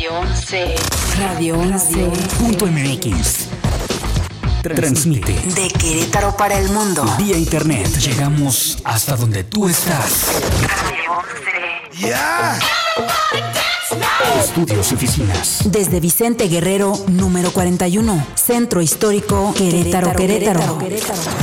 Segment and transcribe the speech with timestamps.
[0.00, 0.74] Radio 11.
[1.18, 2.10] Radio 11.
[2.38, 3.48] Punto MX.
[4.62, 7.04] Transmite De Querétaro para el mundo.
[7.18, 7.86] vía internet.
[7.98, 10.40] Llegamos hasta donde tú estás.
[10.62, 11.18] Radio
[11.92, 12.16] 11.
[14.38, 15.58] Estudios y oficinas.
[15.66, 18.26] Desde Vicente Guerrero, número 41.
[18.36, 20.78] Centro Histórico, Querétaro, Querétaro.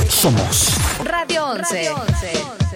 [0.08, 0.72] Somos
[1.04, 2.67] Radio 11.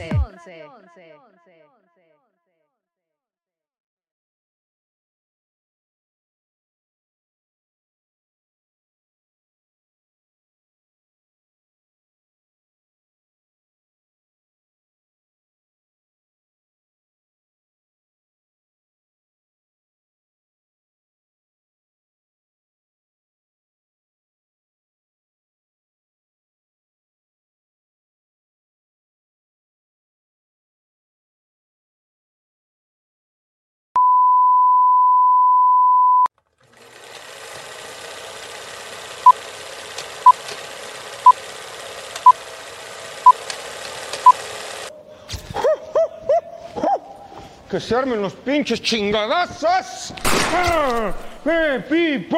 [47.73, 50.13] Que se armen los pinches chingadazos.
[50.53, 51.11] ¡Ah!
[51.47, 52.29] ¡Eh, pi!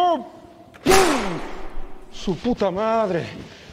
[2.13, 3.27] Su puta madre.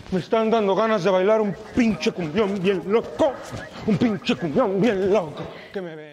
[0.09, 3.34] Me están dando ganas de bailar un pinche cumbión bien loco.
[3.86, 5.44] Un pinche cumbión bien loco.
[5.72, 6.11] Que me ve.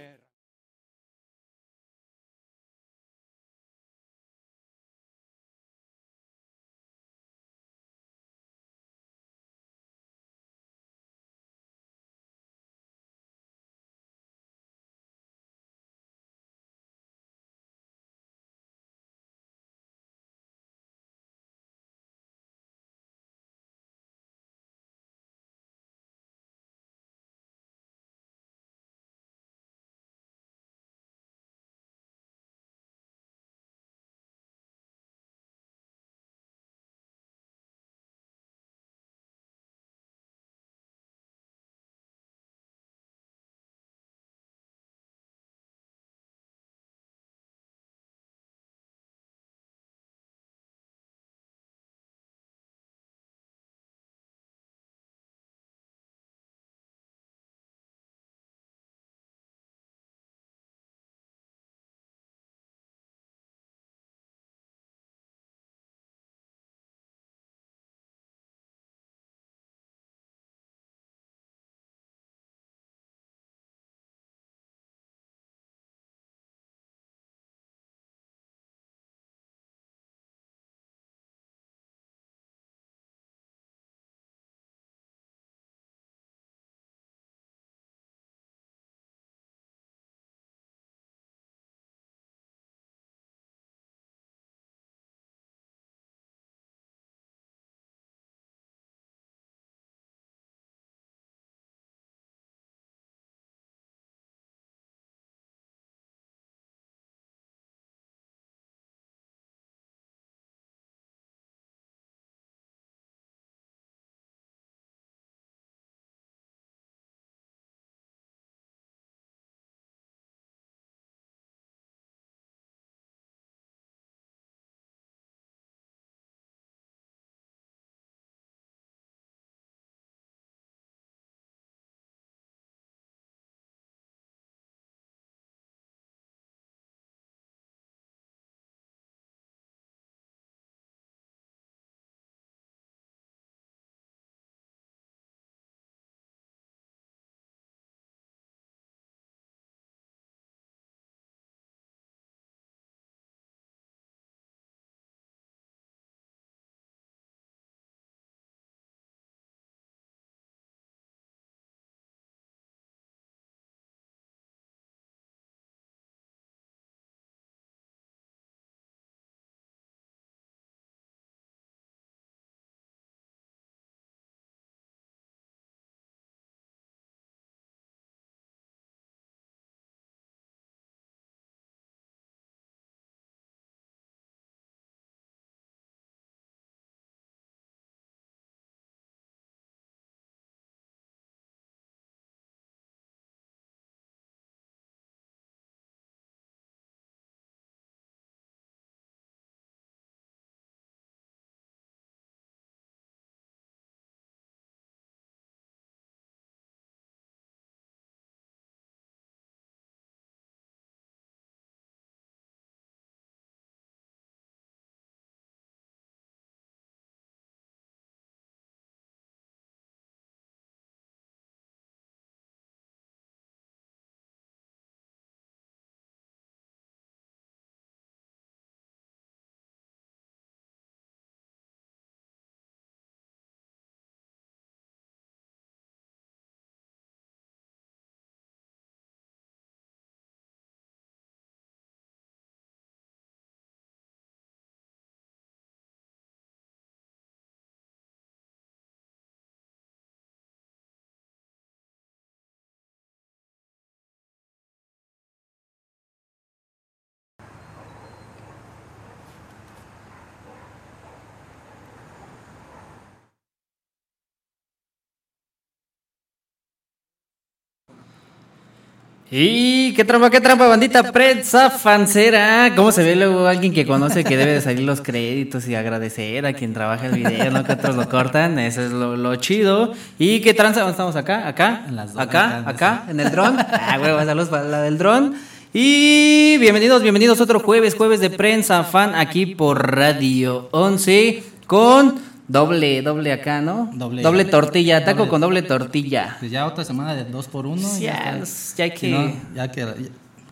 [269.31, 272.73] Y qué trampa, qué trampa, bandita prensa fancera.
[272.75, 276.47] ¿Cómo se ve luego alguien que conoce que debe de salir los créditos y agradecer
[276.47, 278.59] a quien trabaja el video, no que otros lo cortan?
[278.59, 279.93] Eso es lo, lo chido.
[280.19, 280.89] ¿Y qué tranza?
[280.89, 281.47] ¿Estamos acá?
[281.47, 281.85] ¿Acá?
[281.87, 282.61] En las dos, ¿Acá?
[282.61, 283.05] acá, ¿Acá?
[283.09, 283.59] ¿En el dron?
[283.59, 285.35] Ah, huevo, saludos para la del dron.
[285.75, 293.03] Y bienvenidos, bienvenidos otro jueves, jueves de prensa fan aquí por Radio 11 con doble,
[293.03, 293.91] doble acá, ¿no?
[293.95, 296.37] Doble- tortilla, taco doble- con doble tortilla.
[296.41, 297.87] Pues ya otra semana de dos por uno.
[297.87, 299.87] Sí, ya, ya, ya Si que- no, ya que,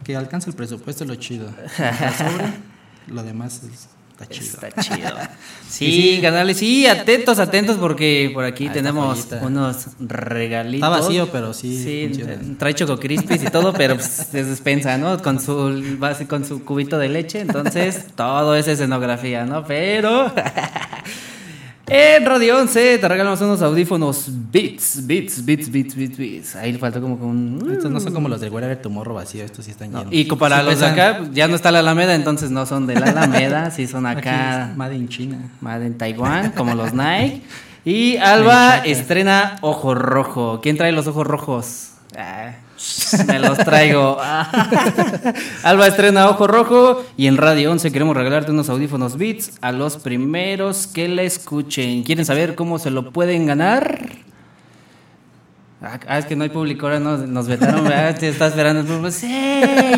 [0.04, 1.48] que alcance el presupuesto es lo chido.
[1.76, 2.52] Sobre,
[3.08, 4.58] lo demás es- está chido.
[4.68, 5.10] Está chido.
[5.68, 10.86] Sí, canales, sí, atentos, atentos porque por aquí Ahí tenemos unos regalitos.
[10.88, 12.56] Está vacío, pero sí Sí, funciona.
[12.56, 15.20] trae choco crispies y todo, pero pues, es despensa, ¿no?
[15.20, 19.64] Con su con su cubito de leche, entonces todo es escenografía, ¿no?
[19.66, 20.32] Pero
[21.88, 26.56] en Radio 11 te regalamos unos audífonos Beats, Beats, Beats, Beats, Beats, Beats.
[26.56, 29.44] Ahí le faltó como con un Estos no son como los del Wherever Tomorrow vacío,
[29.44, 30.08] estos sí están llenos.
[30.10, 32.86] y para Sí los de acá, pues, ya no está la Alameda, entonces no son
[32.86, 34.72] de la Alameda, sí son acá.
[34.76, 35.38] Made in China.
[35.60, 37.42] Made en Taiwán, como los Nike.
[37.84, 40.60] Y Alba estrena Ojo Rojo.
[40.60, 41.90] ¿Quién trae los ojos rojos?
[42.18, 42.50] Ah,
[43.26, 44.18] me los traigo.
[45.62, 49.96] Alba estrena Ojo Rojo y en Radio 11 queremos regalarte unos audífonos Beats a los
[49.96, 52.02] primeros que la escuchen.
[52.02, 54.26] ¿Quieren saber cómo se lo pueden ganar?
[55.82, 58.18] Ah, ah, es que no hay público, ahora nos, nos vetaron, ¿verdad?
[58.18, 59.10] Te está esperando el público.
[59.10, 59.28] Sí,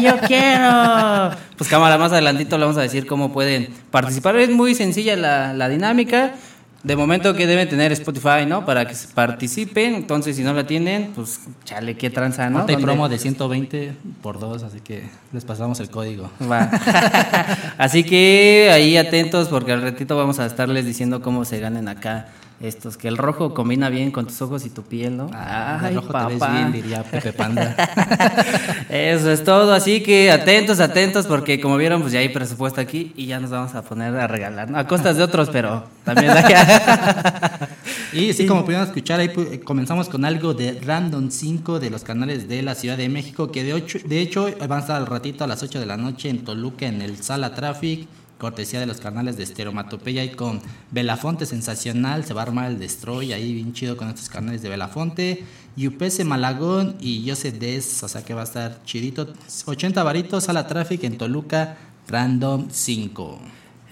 [0.03, 1.31] yo quiero.
[1.57, 4.37] Pues cámara, más adelantito le vamos a decir cómo pueden participar.
[4.37, 6.35] Es muy sencilla la, la dinámica.
[6.83, 8.65] De momento que deben tener Spotify, ¿no?
[8.65, 9.97] Para que participen.
[9.97, 12.65] Entonces, si no la tienen, pues chale, qué tranza, ¿no?
[12.69, 15.03] Hay promo de 120 por 2, así que
[15.33, 16.31] les pasamos el código.
[16.51, 16.71] Va.
[17.79, 22.29] Así que ahí atentos porque al ratito vamos a estarles diciendo cómo se ganen acá
[22.61, 22.97] estos.
[22.97, 25.31] Que el rojo combina bien con tus ojos y tu piel, ¿no?
[25.33, 26.53] Ah, Ay, de rojo te ves papá.
[26.53, 27.75] bien, diría Pepe Panda.
[28.89, 33.13] Eso es todo, así que atentos, atentos, porque como vieron, pues ya hay presupuesto aquí
[33.17, 34.79] y ya nos vamos a poner a regalar, ¿no?
[34.79, 37.69] A costas de otros, pero también acá.
[38.11, 42.05] Y sí, como pudieron escuchar, ahí pu- comenzamos con algo de Random 5 de los
[42.05, 45.05] canales de la Ciudad de México, que de, ocho- de hecho van a estar al
[45.07, 48.09] ratito a las 8 de la noche en Toluca, en el Sala Traffic,
[48.39, 52.79] cortesía de los canales de Estereomatopeya y con Belafonte Sensacional, se va a armar el
[52.79, 55.45] Destroy ahí bien chido con estos canales de Belafonte,
[55.77, 59.33] UPS Malagón y Jose Des, o sea que va a estar chidito,
[59.67, 61.77] 80 varitos, Sala Traffic en Toluca,
[62.07, 63.41] Random 5.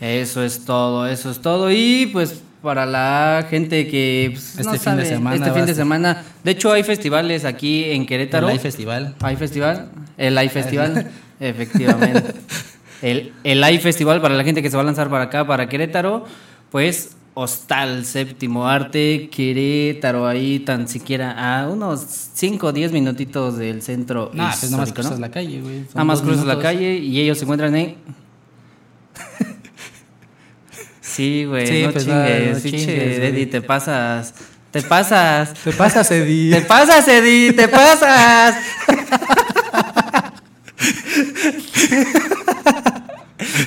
[0.00, 1.71] Eso es todo, eso es todo.
[1.71, 5.62] Y pues para la gente que pues, Este no fin de sabe, semana este fin
[5.62, 8.49] a de semana, de hecho hay festivales aquí en Querétaro.
[8.49, 9.15] El Live Festival.
[9.21, 9.91] ¿Hay festival?
[10.17, 11.11] El hay festival,
[11.41, 12.35] efectivamente.
[13.03, 15.69] El, el hay festival para la gente que se va a lanzar para acá, para
[15.69, 16.25] Querétaro,
[16.71, 22.00] pues Hostal Séptimo Arte, Querétaro, ahí tan siquiera a unos
[22.35, 24.31] 5 o 10 minutitos del centro.
[24.33, 25.19] Nah, pues nada más cruzas ¿no?
[25.21, 25.81] la calle, güey.
[25.88, 27.97] Nada más cruzas la calle y ellos se encuentran en...
[31.17, 33.29] Sí, güey, Sí, no pues, chingues, no, chingues, güey.
[33.29, 34.35] Eddie, te pasas,
[34.71, 35.55] te pasas.
[35.55, 36.50] Te pasas, Eddie.
[36.50, 38.57] Te pasas, Eddie, te pasas.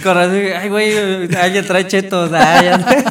[0.03, 0.93] Con razón, ay, güey,
[1.35, 2.31] ay, ya trae chetos.
[2.33, 2.79] ay, ya-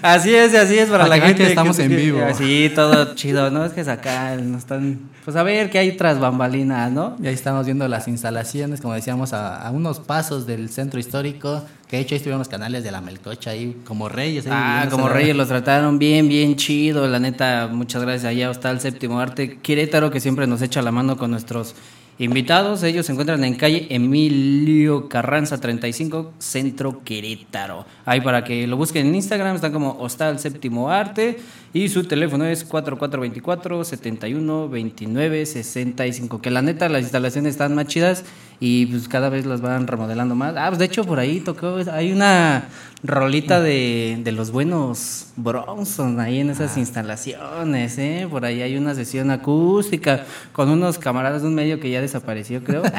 [0.00, 1.42] Así es, así es para, la gente.
[1.42, 2.20] que estamos en vivo.
[2.22, 3.64] Así, todo chido, ¿no?
[3.64, 5.00] Es que es acá, no están.
[5.24, 7.16] Pues a ver qué hay tras bambalinas, ¿no?
[7.20, 11.64] Y ahí estamos viendo las instalaciones, como decíamos, a, a unos pasos del centro histórico.
[11.88, 14.46] Que de hecho ahí estuvieron los canales de la Melcocha ahí como reyes.
[14.46, 17.06] ahí Ah, como reyes los trataron bien, bien chido.
[17.08, 18.26] La neta, muchas gracias.
[18.26, 21.74] Allá está el séptimo arte Querétaro, que siempre nos echa la mano con nuestros
[22.18, 22.82] invitados.
[22.82, 27.86] Ellos se encuentran en calle Emilio Carranza 35, Centro Querétaro.
[28.04, 31.38] Ahí para que lo busquen en Instagram, están como Hostal Séptimo Arte.
[31.72, 36.40] Y su teléfono es 4424 71 29 65.
[36.40, 38.24] Que la neta, las instalaciones están más chidas
[38.60, 40.54] y pues cada vez las van remodelando más.
[40.56, 42.68] Ah, pues de hecho por ahí tocó, hay una
[43.04, 48.26] rolita de, de los buenos Bronson ahí en esas instalaciones, ¿eh?
[48.28, 52.62] Por ahí hay una sesión acústica con unos camaradas de un medio que ya desapareció,
[52.64, 52.82] creo.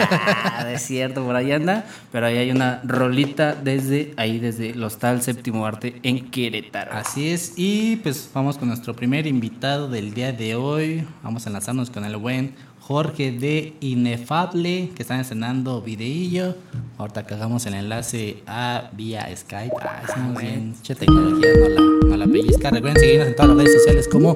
[0.51, 1.85] Ah, es cierto, por ahí anda.
[2.11, 6.91] Pero ahí hay una rolita desde ahí, desde el Hostal Séptimo Arte en Querétaro.
[6.93, 11.07] Así es, y pues vamos con nuestro primer invitado del día de hoy.
[11.23, 16.55] Vamos a enlazarnos con el buen Jorge de Inefable, que están estrenando videillo.
[16.97, 19.75] Ahorita que hagamos el enlace a vía Skype.
[19.81, 20.75] Ah, estamos bien.
[20.83, 22.69] Che tecnología, no la, no la pellizca.
[22.69, 24.33] Recuerden seguirnos en todas las redes sociales como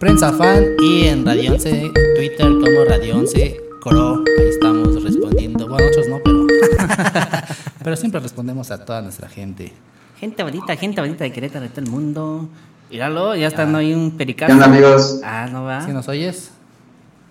[0.00, 4.24] Prensa Fan y en Radio 11, Twitter como Radio 11 Coro.
[4.38, 5.68] Ahí estamos respondiendo.
[5.68, 6.46] Bueno, nosotros no, pero.
[7.84, 9.72] pero siempre respondemos a toda nuestra gente.
[10.18, 12.48] Gente bonita, gente bonita de Querétaro, de todo el mundo.
[12.90, 14.48] Míralo, ya están ahí un pericazo.
[14.48, 15.20] ¿Qué onda, amigos?
[15.24, 15.84] Ah, no va.
[15.84, 16.50] ¿Sí nos oyes?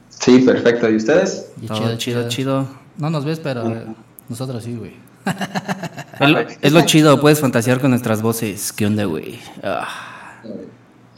[0.09, 0.89] Sí, perfecto.
[0.89, 1.47] ¿Y ustedes?
[1.61, 2.67] Y Todo chido, chido.
[2.97, 3.85] No nos ves, pero eh,
[4.29, 4.93] nosotros sí, güey.
[6.17, 8.71] Es lo, es lo chido, puedes fantasear con nuestras voces.
[8.71, 9.37] ¿Qué onda, güey?
[9.61, 9.85] Ah,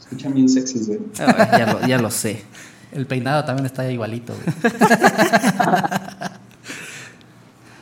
[0.00, 0.98] Escuchan bien sexys, güey.
[1.20, 2.42] ah, ya, lo, ya lo sé.
[2.90, 4.72] El peinado también está igualito, güey.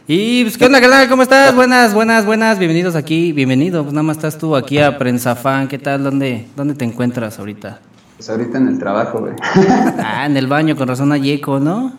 [0.09, 1.09] Y pues, ¿qué onda, carnal?
[1.09, 1.53] ¿Cómo estás?
[1.53, 2.61] Buenas, buenas, buenas.
[2.61, 3.33] Bienvenidos aquí.
[3.33, 3.83] Bienvenido.
[3.83, 5.67] Pues nada más estás tú aquí a Prensa Fan.
[5.67, 6.05] ¿Qué tal?
[6.05, 7.81] ¿Dónde, dónde te encuentras ahorita?
[8.17, 9.33] Pues ahorita en el trabajo, güey.
[9.99, 11.95] Ah, en el baño, con razón hay eco, ¿no?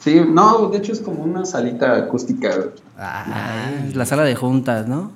[0.00, 2.70] Sí, no, de hecho es como una salita acústica, güey.
[2.98, 5.12] Ah, la sala de juntas, ¿no?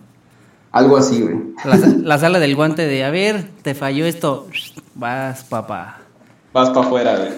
[0.70, 1.36] Algo así, güey.
[1.64, 4.46] La, la sala del guante de, a ver, te falló esto.
[4.94, 6.03] Vas, papá.
[6.54, 7.32] Vas para afuera, güey.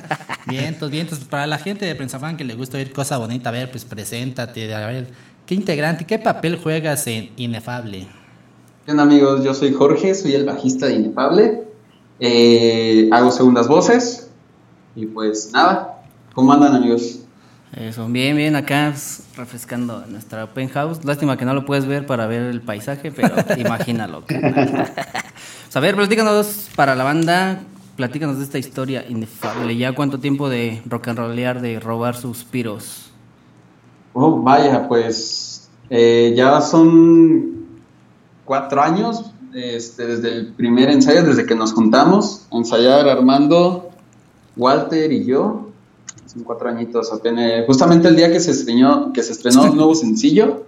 [0.46, 3.16] Bien, pues bien, entonces para la gente de Prensa Fan que le gusta oír cosa
[3.16, 5.08] bonita, a ver, pues preséntate, a ver,
[5.46, 8.08] ¿qué integrante, qué papel juegas en Inefable?
[8.84, 9.44] ¿Qué onda, amigos?
[9.44, 11.62] Yo soy Jorge, soy el bajista de Inefable.
[12.18, 14.30] Eh, hago segundas voces.
[14.96, 16.02] Y pues nada,
[16.34, 17.20] ¿cómo andan, amigos?
[17.76, 21.04] Eso, bien, bien, acá pues, refrescando nuestra open house.
[21.04, 24.24] Lástima que no lo puedes ver para ver el paisaje, pero imagínalo.
[24.26, 27.60] Pues, a ver, platícanos para la banda,
[27.96, 29.76] platícanos de esta historia inefable.
[29.76, 33.10] ¿Ya cuánto tiempo de rock and rollear, de robar suspiros?
[34.12, 37.66] Oh, vaya, pues eh, ya son
[38.44, 43.90] cuatro años este, desde el primer ensayo, desde que nos juntamos a ensayar Armando,
[44.56, 45.68] Walter y yo.
[46.26, 47.66] Son cuatro añitos apenas.
[47.66, 50.64] Justamente el día que se estrenó, que se estrenó el nuevo sencillo,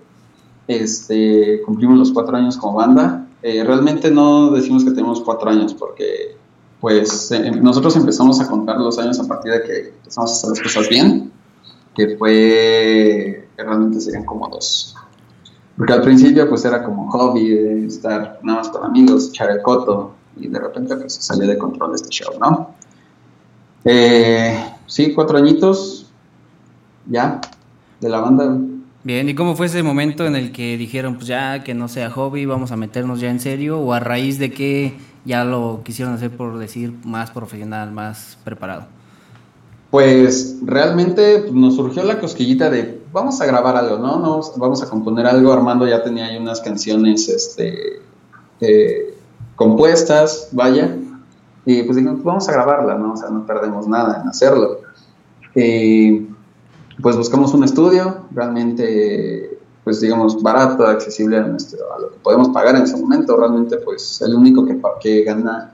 [0.68, 3.26] este, cumplimos los cuatro años como banda.
[3.42, 6.36] Eh, realmente no decimos que tenemos cuatro años porque
[6.84, 10.50] pues eh, nosotros empezamos a contar los años a partir de que empezamos a hacer
[10.50, 11.32] las cosas bien,
[11.94, 14.94] que fue que realmente serían como dos.
[15.78, 20.12] Porque al principio pues era como hobby, estar nada más con amigos, echar el coto,
[20.36, 22.74] y de repente pues salió de control este show, ¿no?
[23.86, 26.12] Eh, sí, cuatro añitos,
[27.06, 27.40] ya,
[27.98, 28.58] de la banda.
[29.04, 32.10] Bien, ¿y cómo fue ese momento en el que dijeron, pues ya que no sea
[32.10, 33.78] hobby, vamos a meternos ya en serio?
[33.78, 34.94] ¿O a raíz de que
[35.26, 38.86] ya lo quisieron hacer por decir más profesional, más preparado?
[39.90, 44.18] Pues realmente pues, nos surgió la cosquillita de vamos a grabar algo, ¿no?
[44.18, 45.52] Nos- vamos a componer algo.
[45.52, 48.00] Armando ya tenía ahí unas canciones este,
[48.62, 49.14] eh,
[49.54, 50.96] compuestas, vaya.
[51.66, 53.12] Y pues dijimos, vamos a grabarla, ¿no?
[53.12, 54.78] O sea, no perdemos nada en hacerlo.
[55.54, 56.26] Eh,
[57.02, 62.48] pues buscamos un estudio, realmente, pues digamos, barato, accesible a, nuestro, a lo que podemos
[62.50, 63.36] pagar en ese momento.
[63.36, 65.24] Realmente, pues el único que, que,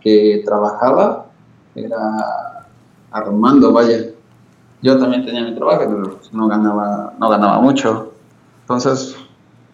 [0.01, 1.27] que trabajaba
[1.75, 2.67] era
[3.13, 4.07] Armando, vaya.
[4.83, 8.13] Yo también tenía mi trabajo, pero no ganaba, no ganaba mucho.
[8.63, 9.15] Entonces,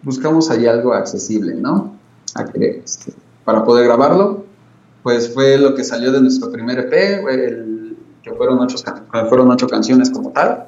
[0.03, 1.93] buscamos ahí algo accesible, ¿no?
[2.83, 3.13] Este,
[3.45, 4.43] para poder grabarlo,
[5.03, 8.75] pues fue lo que salió de nuestro primer EP, el- que fueron ocho,
[9.29, 10.65] fueron ocho canciones como tal.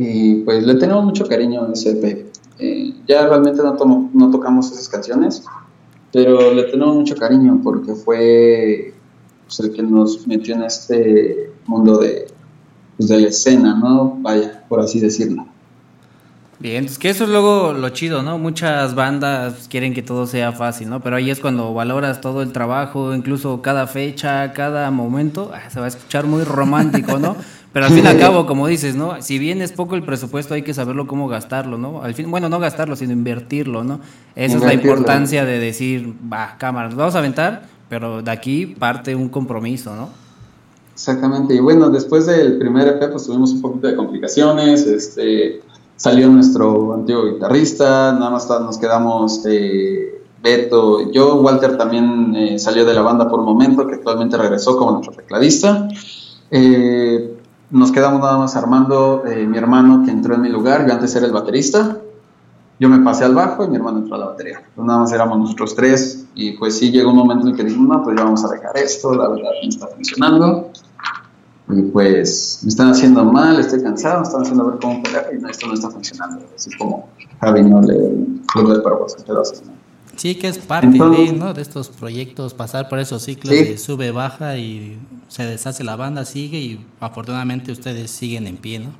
[0.00, 2.26] Y pues le tenemos mucho cariño a ese EP.
[2.60, 5.42] Eh, ya realmente no, tomo- no tocamos esas canciones,
[6.12, 8.94] pero le tenemos mucho cariño porque fue
[9.46, 12.26] pues, el que nos metió en este mundo de,
[12.96, 14.16] pues, de la escena, ¿no?
[14.20, 15.46] Vaya, por así decirlo.
[16.60, 18.36] Bien, es que eso es luego lo chido, ¿no?
[18.36, 21.00] Muchas bandas quieren que todo sea fácil, ¿no?
[21.00, 25.52] Pero ahí es cuando valoras todo el trabajo, incluso cada fecha, cada momento.
[25.54, 27.36] Ah, se va a escuchar muy romántico, ¿no?
[27.78, 29.22] Pero al fin y al cabo, como dices, ¿no?
[29.22, 32.02] Si bien es poco el presupuesto, hay que saberlo cómo gastarlo, ¿no?
[32.02, 34.00] Al fin, bueno, no gastarlo, sino invertirlo, ¿no?
[34.34, 39.14] Esa es la importancia de decir, va, cámara, vamos a aventar, pero de aquí parte
[39.14, 40.08] un compromiso, ¿no?
[40.92, 45.60] Exactamente, y bueno, después del primer EP pues tuvimos un poquito de complicaciones, este,
[45.94, 52.84] salió nuestro antiguo guitarrista, nada más nos quedamos eh, Beto yo, Walter también eh, salió
[52.84, 55.88] de la banda por un momento, que actualmente regresó como nuestro tecladista,
[56.50, 57.37] Eh,
[57.70, 61.14] nos quedamos nada más Armando, eh, mi hermano que entró en mi lugar, yo antes
[61.14, 61.98] era el baterista,
[62.80, 64.62] yo me pasé al bajo y mi hermano entró a la batería.
[64.74, 67.88] Pues nada más éramos nosotros tres y pues sí llegó un momento en que dijimos,
[67.88, 70.70] no, pues ya vamos a dejar esto, la verdad no está funcionando.
[71.70, 75.42] Y pues me están haciendo mal, estoy cansado, me están haciendo ver cómo pelear y
[75.42, 76.44] no, esto no está funcionando.
[76.54, 77.08] Así como
[77.40, 79.16] Javi no le le de para vos.
[80.18, 81.54] Sí, que es parte Entonces- de, ¿no?
[81.54, 83.64] de estos proyectos, pasar por esos ciclos Sí.
[83.64, 84.98] de sube, baja y
[85.28, 88.90] se deshace la banda, sigue y afortunadamente ustedes siguen en pie, ¿no?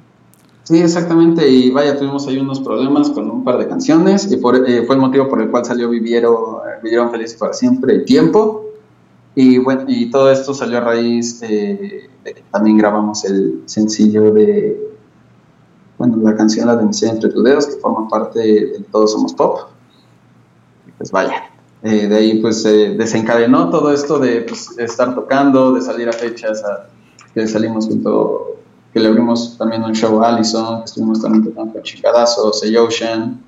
[0.63, 1.49] Sí, exactamente.
[1.49, 4.95] Y vaya, tuvimos ahí unos problemas con un par de canciones y por, eh, fue
[4.95, 8.67] el motivo por el cual salió Viviero, eh, Vivieron Felices para Siempre y Tiempo.
[9.35, 14.31] Y bueno, y todo esto salió a raíz eh, de que también grabamos el sencillo
[14.31, 14.79] de,
[15.97, 19.61] bueno, la canción La Denuncia entre tus dedos, que forma parte de Todos Somos Pop.
[20.99, 21.51] Pues vaya,
[21.83, 26.13] eh, de ahí pues se desencadenó todo esto de pues, estar tocando, de salir a
[26.13, 26.89] fechas, a
[27.33, 28.57] que salimos junto,
[28.93, 33.41] que le abrimos también un show a Allison, que estuvimos también tocando con Chicadazos, Ocean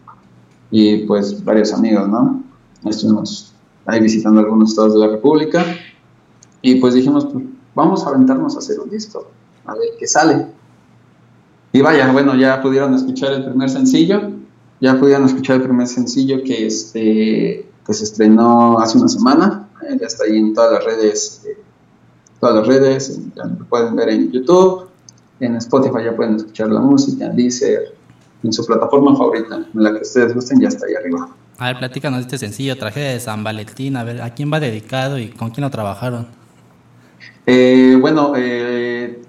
[0.71, 2.42] y pues varios amigos, ¿no?
[2.85, 3.52] Estuvimos
[3.87, 5.64] ahí visitando algunos estados de la República
[6.62, 9.26] y pues dijimos, pues, vamos a aventarnos a hacer un disco,
[9.66, 10.47] a ver qué sale.
[11.73, 14.30] Y vaya, bueno, ya pudieron escuchar el primer sencillo,
[14.80, 19.96] ya pudieron escuchar el primer sencillo que, este, que se estrenó hace una semana, eh,
[20.00, 21.58] ya está ahí en todas las redes, eh,
[22.40, 24.88] todas las redes, ya lo pueden ver en YouTube,
[25.40, 27.94] en Spotify ya pueden escuchar la música, en Deezer,
[28.42, 31.28] en su plataforma favorita, en la que ustedes gusten, ya está ahí arriba.
[31.58, 35.18] A ver, platícanos este sencillo, traje de San Valentín, a ver, ¿a quién va dedicado
[35.18, 36.26] y con quién lo trabajaron?
[37.44, 39.20] Eh, bueno, eh,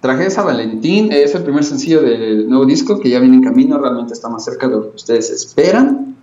[0.00, 3.42] traje de San Valentín, es el primer sencillo del nuevo disco que ya viene en
[3.42, 6.16] camino, realmente está más cerca de lo que ustedes esperan.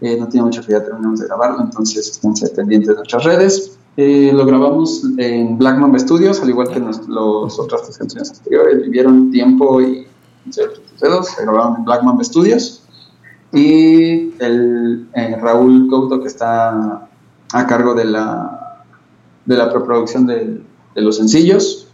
[0.00, 3.78] Eh, no tiene mucho que ya terminamos de grabarlo, entonces estén pendientes de nuestras redes.
[3.96, 6.98] Eh, lo grabamos en Black Mamba Studios, al igual que las
[7.58, 10.06] otras tres canciones anteriores, Vivieron Tiempo y
[11.00, 12.82] Dedos, se grabaron en Black Mamba Studios.
[13.52, 17.08] Y el eh, Raúl Couto, que está
[17.52, 18.84] a cargo de la,
[19.44, 20.62] de la preproducción de,
[20.94, 21.91] de los sencillos,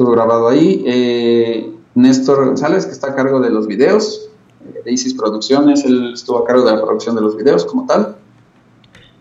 [0.00, 0.82] estuvo grabado ahí.
[0.86, 4.30] Eh, Néstor González, que está a cargo de los videos,
[4.64, 7.84] eh, de Isis Producciones, él estuvo a cargo de la producción de los videos como
[7.84, 8.16] tal.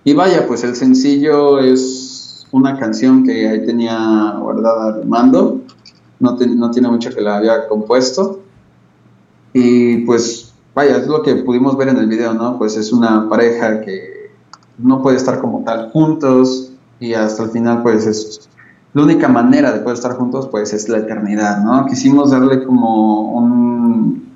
[0.05, 5.59] Y vaya, pues el sencillo es una canción que ahí tenía guardada Armando,
[6.21, 8.39] no, te, no tiene mucho que la había compuesto.
[9.51, 12.57] Y pues vaya, es lo que pudimos ver en el video, ¿no?
[12.57, 14.31] Pues es una pareja que
[14.77, 18.49] no puede estar como tal juntos y hasta el final pues es
[18.93, 21.85] la única manera de poder estar juntos pues es la eternidad, ¿no?
[21.85, 24.29] Quisimos darle como un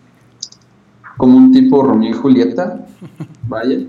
[1.18, 2.86] como un tipo Romeo y Julieta,
[3.48, 3.80] vaya.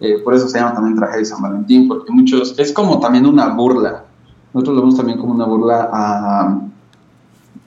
[0.00, 3.26] Eh, por eso se llama también traje de San Valentín, porque muchos, es como también
[3.26, 4.04] una burla.
[4.52, 6.60] Nosotros lo vemos también como una burla a,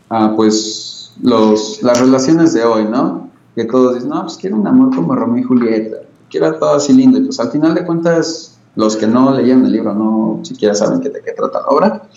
[0.09, 3.29] a pues los, las relaciones de hoy, ¿no?
[3.55, 5.97] Que todos dicen, no, pues quiero un amor como Romeo y Julieta,
[6.29, 7.17] quiero todo así lindo.
[7.19, 10.99] Y pues al final de cuentas, los que no leían el libro no siquiera saben
[10.99, 12.09] de qué trata la obra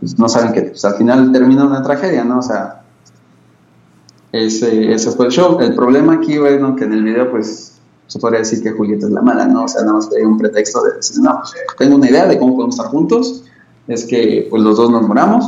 [0.00, 2.38] pues, no saben que pues, al final termina una tragedia, ¿no?
[2.38, 2.82] O sea,
[4.32, 5.60] ese, ese fue el show.
[5.60, 7.72] El problema aquí, bueno, que en el video, pues,
[8.06, 9.64] se podría decir que Julieta es la mala, ¿no?
[9.64, 12.38] O sea, nada más fue un pretexto de decir, no, pues, tengo una idea de
[12.38, 13.44] cómo podemos estar juntos,
[13.88, 15.44] es que, pues, los dos nos moramos,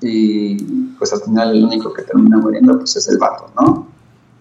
[0.00, 0.56] y,
[0.98, 3.86] pues, al final el único que termina muriendo, pues, es el vato, ¿no?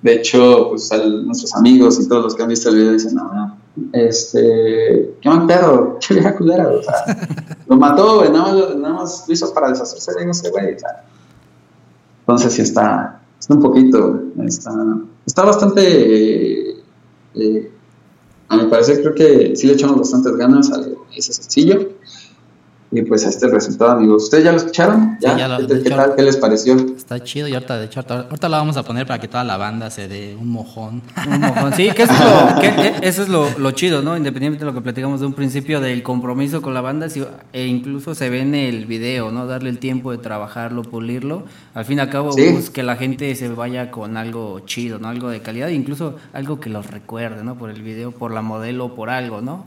[0.01, 0.91] De hecho, pues,
[1.23, 3.57] nuestros amigos y todos los que han visto el video dicen, no, no,
[3.91, 7.27] este, qué mal pedo, qué vieja culera, o sea,
[7.67, 10.79] lo mató, güey, nada más, nada más lo hizo para deshacerse de ese güey, o
[10.79, 11.03] sea.
[12.21, 14.71] Entonces sí está, está un poquito, está,
[15.25, 16.83] está bastante, eh,
[17.35, 17.71] eh,
[18.47, 20.81] a mi parecer creo que sí le echamos bastantes ganas a
[21.15, 21.89] ese sencillo.
[22.91, 24.25] Y pues este es el resultado, amigos.
[24.25, 25.17] ¿Ustedes ya lo escucharon?
[25.19, 25.33] ¿Ya?
[25.33, 26.15] Sí, ya lo- ¿Qué, qué hecho- tal?
[26.15, 26.75] ¿Qué les pareció?
[26.95, 29.43] Está chido y ahorita, de hecho, ahorita, ahorita lo vamos a poner para que toda
[29.43, 31.01] la banda se dé un mojón.
[31.27, 31.73] Un mojón.
[31.73, 34.15] Sí, que eso es, lo, que eso es lo, lo chido, ¿no?
[34.15, 37.65] Independientemente de lo que platicamos de un principio del compromiso con la banda, sí, e
[37.65, 39.47] incluso se ve en el video, ¿no?
[39.47, 41.43] Darle el tiempo de trabajarlo, pulirlo.
[41.73, 42.49] Al fin y al cabo, Sí.
[42.53, 45.09] pues, que la gente se vaya con algo chido, ¿no?
[45.09, 47.55] Algo de calidad, incluso algo que los recuerde, ¿no?
[47.57, 49.65] Por el video, por la modelo, por algo, ¿no?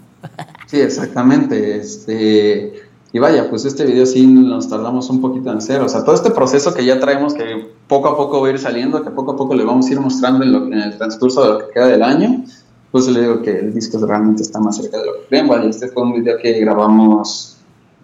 [0.67, 1.77] Sí, exactamente.
[1.77, 5.81] Este, y vaya, pues este video sí nos tardamos un poquito en hacer.
[5.81, 8.59] O sea, todo este proceso que ya traemos, que poco a poco va a ir
[8.59, 11.43] saliendo, que poco a poco le vamos a ir mostrando en, lo- en el transcurso
[11.43, 12.45] de lo que queda del año,
[12.91, 15.49] pues le digo que el disco realmente está más cerca de lo que creen.
[15.49, 17.57] Vaya, este fue un video que grabamos.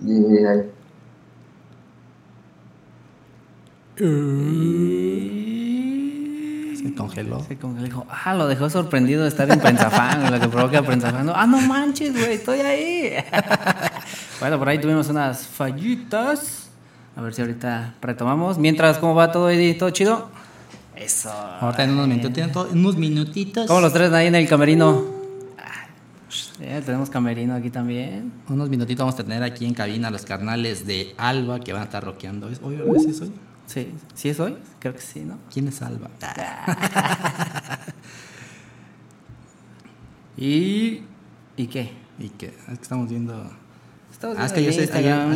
[0.07, 0.71] eh,
[6.77, 7.41] Se congeló.
[7.47, 11.31] Se dijo, ah, lo dejó sorprendido de estar en Prensafán, lo que provoca Prensafán.
[11.35, 13.13] Ah, no manches, güey, estoy ahí.
[14.41, 16.69] bueno, por ahí tuvimos unas fallitas.
[17.17, 18.59] A ver si ahorita retomamos.
[18.59, 19.75] Mientras, ¿cómo va todo, Eddie?
[19.75, 20.29] ¿Todo chido?
[20.97, 21.31] Eso.
[21.31, 23.67] Ahorita en unos minutitos, unos minutitos.
[23.67, 25.05] ¿Cómo los tres ahí en el camerino?
[25.59, 25.87] Ah,
[26.61, 28.33] ya tenemos camerino aquí también.
[28.49, 31.85] Unos minutitos vamos a tener aquí en cabina los carnales de Alba que van a
[31.85, 32.49] estar rockeando.
[32.49, 32.81] ¿Es hoy?
[32.97, 33.33] ¿Es eso hoy?
[33.67, 34.57] Sí, ¿sí es hoy?
[34.79, 35.39] Creo que sí, ¿no?
[35.53, 36.11] ¿Quién es Alba?
[40.37, 41.03] ¿Y,
[41.57, 41.93] ¿y qué?
[42.19, 42.47] ¿Y qué?
[42.47, 43.64] Es que estamos viendo...
[44.33, 44.87] Estamos Ah, es que yo sé-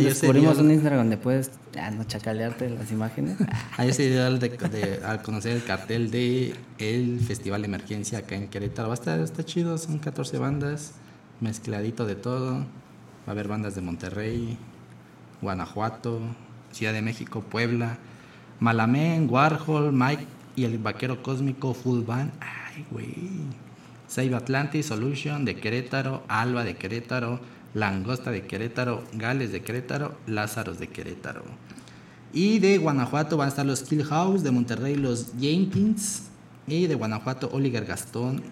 [0.05, 3.37] descubrimos dio- un Instagram donde puedes ya, no chacalearte las imágenes.
[3.77, 8.19] Ayer se dio al, de- de- al conocer el cartel de el Festival de Emergencia
[8.21, 8.89] acá en Querétaro.
[8.89, 10.93] Va a estar, está chido, son 14 bandas,
[11.41, 12.55] mezcladito de todo.
[12.59, 12.65] Va
[13.29, 14.57] a haber bandas de Monterrey,
[15.43, 16.21] Guanajuato,
[16.73, 17.99] Ciudad de México, Puebla,
[18.61, 22.33] Malamén, Warhol, Mike y el Vaquero Cósmico Full Band.
[22.41, 23.15] Ay, güey.
[24.09, 27.41] Save Atlantis, Solution de Querétaro, Alba de Querétaro,
[27.75, 31.43] Langosta de Querétaro, Gales de Querétaro, Lázaros de Querétaro.
[32.33, 36.25] Y de Guanajuato van a estar los Kill House, de Monterrey los Jenkins
[36.67, 38.43] y de Guanajuato Oliver Gastón.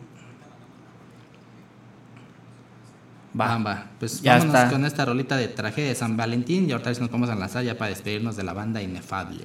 [3.38, 3.87] Va.
[3.98, 4.70] Pues Ya vámonos está.
[4.70, 7.76] con esta rolita de tragedia de San Valentín y ahorita nos vamos a lanzar ya
[7.76, 9.44] para despedirnos de la banda inefable.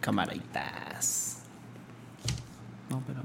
[0.00, 1.38] Camaritas.
[2.90, 3.20] No, pero.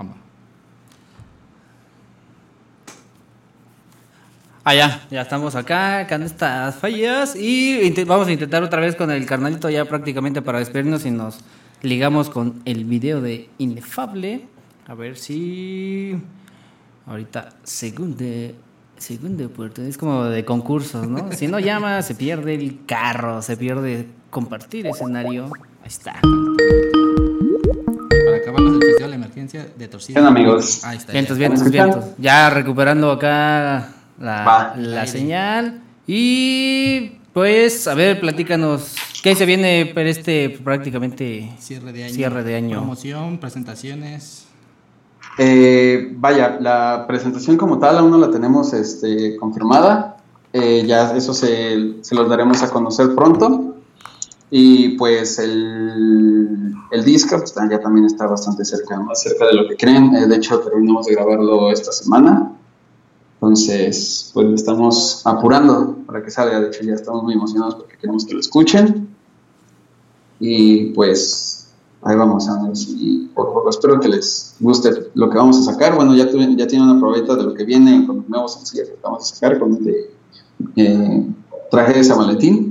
[0.00, 0.16] Vamos.
[4.64, 7.36] Ah, ya, ya estamos acá, con estas fallas.
[7.36, 11.40] Y vamos a intentar otra vez con el carnalito ya prácticamente para despedirnos y nos
[11.82, 14.46] ligamos con el video de Inefable.
[14.86, 16.18] A ver si.
[17.06, 18.24] Ahorita, segundo.
[18.96, 19.82] Segundo puerto.
[19.82, 21.30] Es como de concursos, ¿no?
[21.32, 25.50] Si no llama, se pierde el carro, se pierde compartir escenario.
[25.82, 26.20] Ahí está.
[28.24, 28.79] Para acabarnos
[29.10, 30.14] de emergencia de torcida.
[30.14, 30.84] ¿Qué onda, amigos?
[30.84, 31.12] Ahí está.
[31.12, 31.48] Vientos, ya.
[31.48, 32.04] vientos, vientos.
[32.18, 35.82] Ya recuperando acá la, la señal.
[36.06, 38.94] Y pues, a ver, platícanos.
[39.22, 42.14] ¿Qué se viene para este prácticamente Cierre de año.
[42.14, 42.78] Cierre de año.
[42.78, 44.46] Promoción, presentaciones.
[45.38, 50.16] Eh, vaya, la presentación como tal aún no la tenemos este, confirmada.
[50.52, 53.69] Eh, ya eso se, se los daremos a conocer pronto.
[54.52, 59.68] Y pues el, el disco pues, ya también está bastante cerca, más cerca de lo
[59.68, 60.14] que creen.
[60.14, 62.52] Eh, de hecho, terminamos de grabarlo esta semana.
[63.34, 66.60] Entonces, pues estamos apurando para que salga.
[66.60, 69.08] De hecho, ya estamos muy emocionados porque queremos que lo escuchen.
[70.40, 71.68] Y pues
[72.02, 72.88] ahí vamos, amigos.
[72.88, 75.94] Y poco a poco espero que les guste lo que vamos a sacar.
[75.94, 78.88] Bueno, ya, tuve- ya tienen una probeta de lo que viene con los nuevos sencillos
[78.88, 80.10] que vamos a sacar con el de
[80.76, 81.26] eh,
[81.70, 82.69] Traje de San Valentín.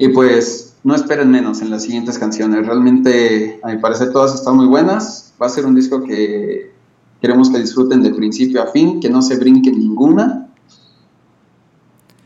[0.00, 2.66] Y pues no esperen menos en las siguientes canciones.
[2.66, 5.34] Realmente, a mi parecer, todas están muy buenas.
[5.40, 6.72] Va a ser un disco que
[7.20, 10.48] queremos que disfruten de principio a fin, que no se brinquen ninguna.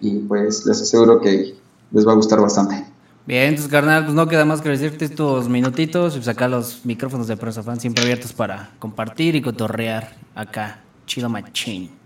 [0.01, 1.57] Y pues les aseguro que
[1.91, 2.87] les va a gustar bastante.
[3.27, 7.27] Bien, entonces, carnal, pues no queda más que decirte estos minutitos y sacar los micrófonos
[7.27, 10.81] de Prosa Fan siempre abiertos para compartir y cotorrear acá.
[11.07, 12.04] Chido machín.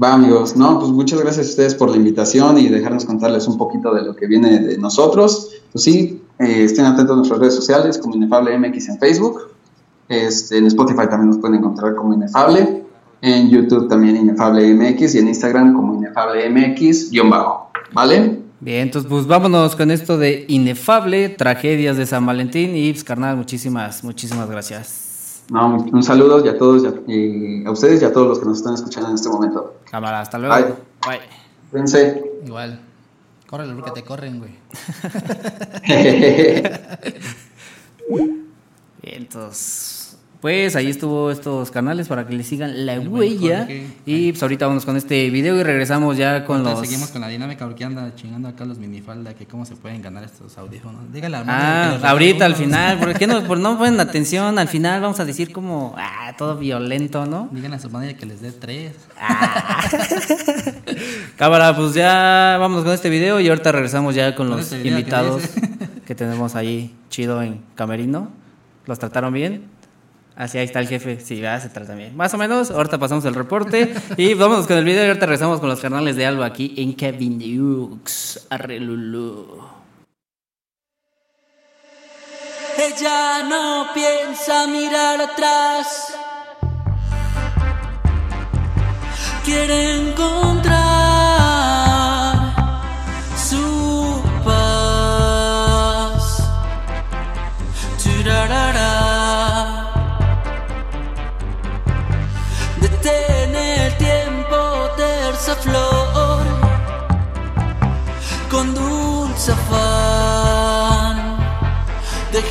[0.00, 3.58] Va amigos, no, pues muchas gracias a ustedes por la invitación y dejarnos contarles un
[3.58, 5.50] poquito de lo que viene de nosotros.
[5.72, 9.48] Pues sí, eh, estén atentos a nuestras redes sociales como Inefable MX en Facebook.
[10.08, 12.84] Este, en Spotify también nos pueden encontrar como Inefable.
[13.22, 17.72] En YouTube también Inefable MX y en Instagram como Inefable MX-bajo.
[17.92, 18.38] ¿Vale?
[18.60, 23.36] Bien, entonces pues vámonos con esto de Inefable, Tragedias de San Valentín y pues carnal,
[23.36, 25.07] muchísimas, muchísimas gracias.
[25.50, 28.38] No, un saludo y a todos, y a, y a ustedes y a todos los
[28.38, 29.76] que nos están escuchando en este momento.
[29.90, 30.54] Cámara, hasta luego.
[30.54, 30.74] Bye.
[31.06, 31.20] Bye.
[31.70, 32.22] Cuídense.
[32.44, 32.80] Igual.
[33.48, 34.52] Córrele porque te corren, güey.
[38.08, 38.46] Bien,
[39.02, 39.97] entonces,
[40.40, 43.66] pues ahí estuvo estos canales para que le sigan la El huella.
[44.06, 46.78] Y pues ahorita vamos con este video y regresamos ya con los...
[46.78, 50.22] Seguimos con la dinámica porque anda chingando acá los minifalda que cómo se pueden ganar
[50.22, 51.12] estos audífonos.
[51.12, 54.58] Dígale a que Ah, ahorita al final, ¿por qué no, por no ponen atención?
[54.60, 57.48] Al final vamos a decir como, ah, todo violento, ¿no?
[57.50, 58.92] Díganle a su madre que les dé tres.
[61.36, 64.88] Cámara, pues ya vámonos con este video y ahorita regresamos ya con los este que
[64.88, 65.60] invitados dice.
[66.06, 68.30] que tenemos ahí chido en Camerino.
[68.86, 69.64] ¿Los trataron bien?
[70.38, 72.16] Así ahí está el jefe, sí, ya se trata bien.
[72.16, 75.58] Más o menos, ahorita pasamos el reporte y vámonos con el video y ahorita regresamos
[75.58, 78.46] con los canales de Alba aquí en Kevin Dukes.
[78.48, 79.60] Arre Lulú.
[82.78, 86.14] Ella no piensa mirar atrás.
[89.44, 90.67] Quiere encontrar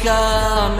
[0.07, 0.76] come.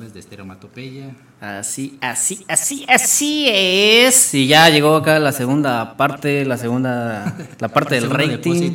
[0.00, 1.14] animales de estereomatopeya.
[1.40, 4.34] Así, así, así, así es.
[4.34, 8.72] Y ya llegó acá la segunda parte, la segunda, la parte del rating.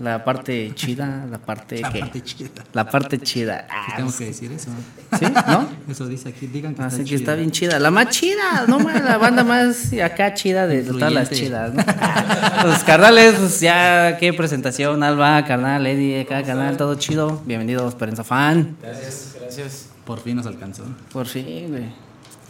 [0.00, 2.00] La parte chida, la parte la que.
[2.00, 2.50] Parte chida.
[2.72, 3.68] La, parte, chida.
[3.70, 4.68] Ah, tengo que decir eso.
[5.12, 5.24] Ah, ¿Sí?
[5.46, 5.68] ¿No?
[5.88, 7.78] Eso dice aquí, digan que Así que está bien chida.
[7.78, 11.72] La más chida, no más, la banda más acá chida de todas las chidas.
[11.72, 11.84] ¿no?
[11.84, 11.86] Los
[12.64, 17.40] pues, carnales, pues ya, qué presentación, Alba, carnal, Eddie, acá, carnal, todo chido.
[17.46, 18.76] Bienvenidos, Perenza Fan.
[18.82, 19.93] Gracias, gracias.
[20.04, 20.82] Por fin nos alcanzó.
[21.12, 21.84] Por fin, güey.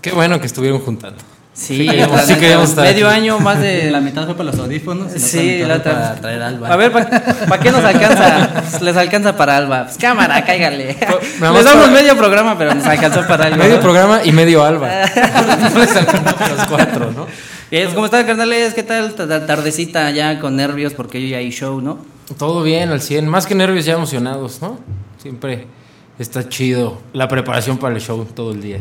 [0.00, 1.18] Qué bueno que estuvieron juntando.
[1.54, 3.20] Sí, sí, pues, queríamos, sí estar medio aquí.
[3.20, 5.14] año más de la mitad fue para los audífonos.
[5.14, 6.68] Y sí, la otra para traer Alba.
[6.68, 7.08] A ver, ¿para
[7.46, 8.80] pa qué nos alcanza?
[8.82, 9.84] Les alcanza para Alba.
[9.84, 10.96] Pues cámara, cáigale.
[10.98, 11.20] Pero,
[11.54, 11.92] Les damos para...
[11.92, 13.56] medio programa, pero nos alcanzó para Alba.
[13.56, 14.88] Medio programa y medio Alba.
[15.76, 17.26] Les alcanzó para los cuatro, ¿no?
[17.94, 18.74] ¿Cómo están, carnales?
[18.74, 19.14] ¿Qué tal?
[19.14, 21.98] Tardecita ya con nervios porque hoy hay show, ¿no?
[22.36, 23.28] Todo bien, al 100.
[23.28, 24.78] Más que nervios, ya emocionados, ¿no?
[25.18, 25.66] Siempre
[26.18, 28.79] está chido la preparación para el show todo el día.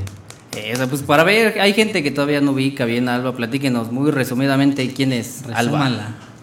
[0.56, 3.36] Eso, pues para ver, hay gente que todavía no ubica bien a Alba.
[3.36, 5.89] Platíquenos muy resumidamente quién es Alba.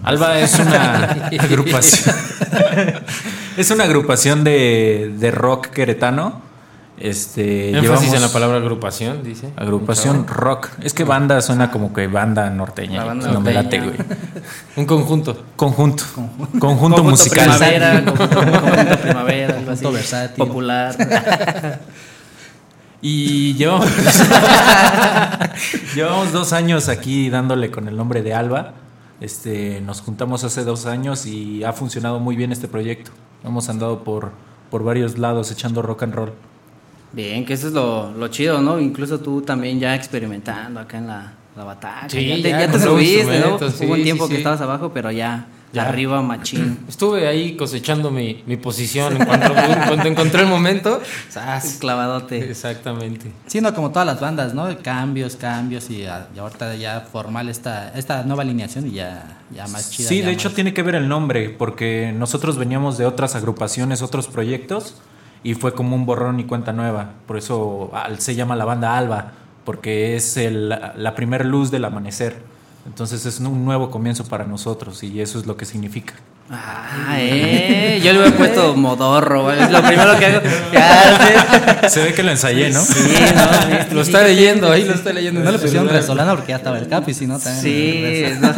[0.03, 1.05] Alba es una
[1.39, 2.17] agrupación.
[3.57, 6.43] es una agrupación de, de rock queretano.
[6.99, 9.49] Este, Énfasis llevamos- en la palabra agrupación, dice.
[9.57, 10.69] Agrupación rock.
[10.83, 12.99] Es que banda suena como que banda norteña.
[13.01, 14.05] La banda no me late, norteña.
[14.07, 14.19] güey.
[14.77, 15.45] Un conjunto.
[15.57, 16.05] Conjunto.
[16.59, 17.45] Conjunto, musical.
[17.45, 19.83] Primavera, conjunto, conjunto primavera, algo así.
[19.83, 20.45] Conjunto versátil.
[20.45, 21.81] Popular.
[23.03, 23.89] Y llevamos,
[25.95, 28.75] llevamos dos años aquí dándole con el nombre de Alba.
[29.23, 33.11] Este, nos juntamos hace dos años y ha funcionado muy bien este proyecto.
[33.43, 34.33] Hemos andado por,
[34.71, 36.33] por varios lados echando rock and roll.
[37.13, 38.79] Bien, que eso es lo, lo chido, ¿no?
[38.79, 42.09] Incluso tú también ya experimentando acá en la, la batalla.
[42.09, 43.57] Sí, ya te, ya ya te subiste, ¿no?
[43.57, 44.41] Hubo un sí, tiempo sí, que sí.
[44.41, 45.89] estabas abajo, pero ya, Ya.
[45.89, 46.81] arriba machín.
[46.89, 51.01] Estuve ahí cosechando mi, mi posición en cuanto, en cuanto encontré el momento.
[51.31, 51.77] ¡zas!
[51.81, 52.51] Clavadote.
[52.51, 53.31] Exactamente.
[53.47, 54.67] Siendo como todas las bandas, ¿no?
[54.83, 59.67] Cambios, cambios y, a- y ahorita ya formal esta, esta nueva alineación y ya, ya
[59.69, 60.09] más chida.
[60.09, 63.37] Sí, ya de hecho más- tiene que ver el nombre, porque nosotros veníamos de otras
[63.37, 64.97] agrupaciones, otros proyectos,
[65.43, 67.13] y fue como un borrón y cuenta nueva.
[67.27, 69.33] Por eso al- se llama la banda Alba,
[69.71, 72.35] porque es el- la primera luz del amanecer.
[72.87, 76.15] Entonces es un nuevo comienzo para nosotros y eso es lo que significa.
[76.53, 78.01] Ah, eh.
[78.03, 80.41] Yo le hubiera puesto modorro, güey, es lo primero que hago.
[80.73, 81.89] Ya, sí.
[81.91, 82.81] Se ve que lo ensayé, ¿no?
[82.81, 82.95] Sí,
[83.35, 83.43] no,
[83.89, 85.39] sí, Lo está leyendo, ahí lo está leyendo.
[85.41, 87.63] en No le pusieron resolana porque ya estaba el capi, si no también.
[87.63, 88.53] Sí, no.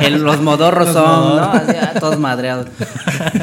[0.00, 1.46] El- los modorros Los son, modorros.
[1.46, 1.52] ¿no?
[1.70, 2.66] Así, ah, todos madreados.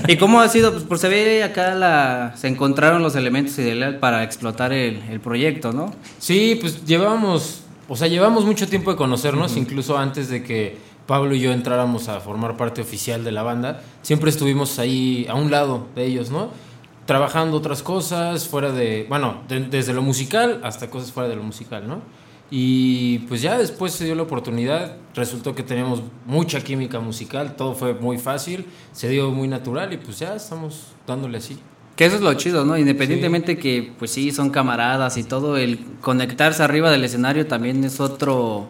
[0.07, 0.73] ¿Y cómo ha sido?
[0.73, 5.19] Pues por se ve acá la, se encontraron los elementos ideales para explotar el, el
[5.21, 5.93] proyecto, ¿no?
[6.19, 11.35] Sí, pues llevamos, o sea, llevamos mucho tiempo de conocernos, incluso antes de que Pablo
[11.35, 13.81] y yo entráramos a formar parte oficial de la banda.
[14.01, 16.51] Siempre estuvimos ahí a un lado de ellos, ¿no?
[17.05, 21.43] Trabajando otras cosas, fuera de, bueno, de- desde lo musical hasta cosas fuera de lo
[21.43, 21.99] musical, ¿no?
[22.49, 27.73] Y pues ya después se dio la oportunidad, resultó que teníamos mucha química musical, todo
[27.75, 31.57] fue muy fácil, se dio muy natural y pues ya estamos dándole así.
[31.97, 32.77] Que eso es lo chido, ¿no?
[32.77, 37.99] Independientemente que, pues sí, son camaradas y todo, el conectarse arriba del escenario también es
[37.99, 38.69] otro,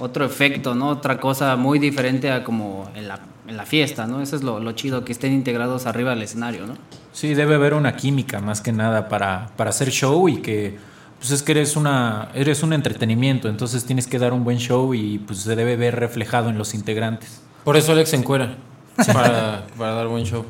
[0.00, 0.88] otro efecto, ¿no?
[0.88, 4.20] Otra cosa muy diferente a como en la, en la fiesta, ¿no?
[4.20, 6.74] Eso es lo, lo chido, que estén integrados arriba del escenario, ¿no?
[7.12, 10.78] Sí, debe haber una química más que nada para, para hacer show y que
[11.18, 14.94] pues es que eres una eres un entretenimiento, entonces tienes que dar un buen show
[14.94, 17.42] y pues se debe ver reflejado en los integrantes.
[17.62, 18.56] Por eso Alex se encuera,
[18.96, 20.46] para, para dar buen show.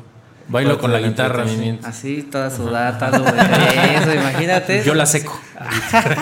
[0.47, 1.41] Bailo con la guitarra.
[1.43, 1.87] entretenimiento.
[1.87, 4.83] Así, toda sudada, todo eso, imagínate.
[4.83, 5.39] Yo la seco.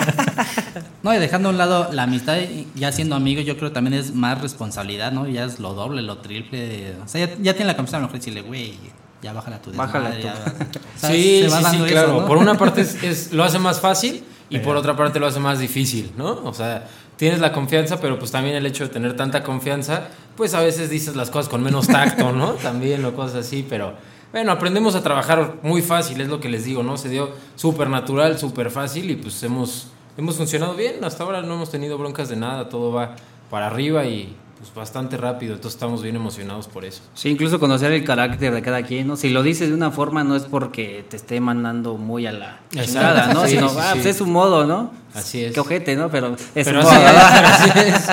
[1.02, 3.74] No, y dejando a un lado la amistad, y ya siendo amigos, yo creo que
[3.74, 5.26] también es más responsabilidad, ¿no?
[5.26, 6.94] Ya es lo doble, lo triple.
[7.02, 8.74] O sea, ya, ya tiene la confianza a lo mejor decirle, güey,
[9.22, 10.68] ya bájala tu Bájala desmadre, tú.
[10.98, 12.20] ya- Sí, sí, sí, eso, claro.
[12.20, 12.26] ¿no?
[12.26, 15.40] Por una parte es, es- lo hace más fácil y por otra parte lo hace
[15.40, 16.42] más difícil, ¿no?
[16.44, 20.52] O sea, tienes la confianza, pero pues también el hecho de tener tanta confianza, pues
[20.52, 22.48] a veces dices las cosas con menos tacto, ¿no?
[22.62, 23.94] También o cosas así, pero
[24.32, 26.96] bueno, aprendemos a trabajar muy fácil, es lo que les digo, ¿no?
[26.96, 31.02] Se dio súper natural, súper fácil y pues hemos, hemos funcionado bien.
[31.04, 33.16] Hasta ahora no hemos tenido broncas de nada, todo va
[33.50, 37.00] para arriba y pues bastante rápido, entonces estamos bien emocionados por eso.
[37.14, 39.16] Sí, incluso conocer el carácter de cada quien, ¿no?
[39.16, 42.60] Si lo dices de una forma no es porque te esté mandando muy a la
[42.70, 43.46] chingada, ¿no?
[43.46, 43.94] Sí, Sino, sí, ah, sí.
[43.94, 44.92] pues es su modo, ¿no?
[45.14, 45.54] Así es.
[45.54, 46.10] Qué ojete, ¿no?
[46.10, 48.08] Pero es Pero su modo, es, así es.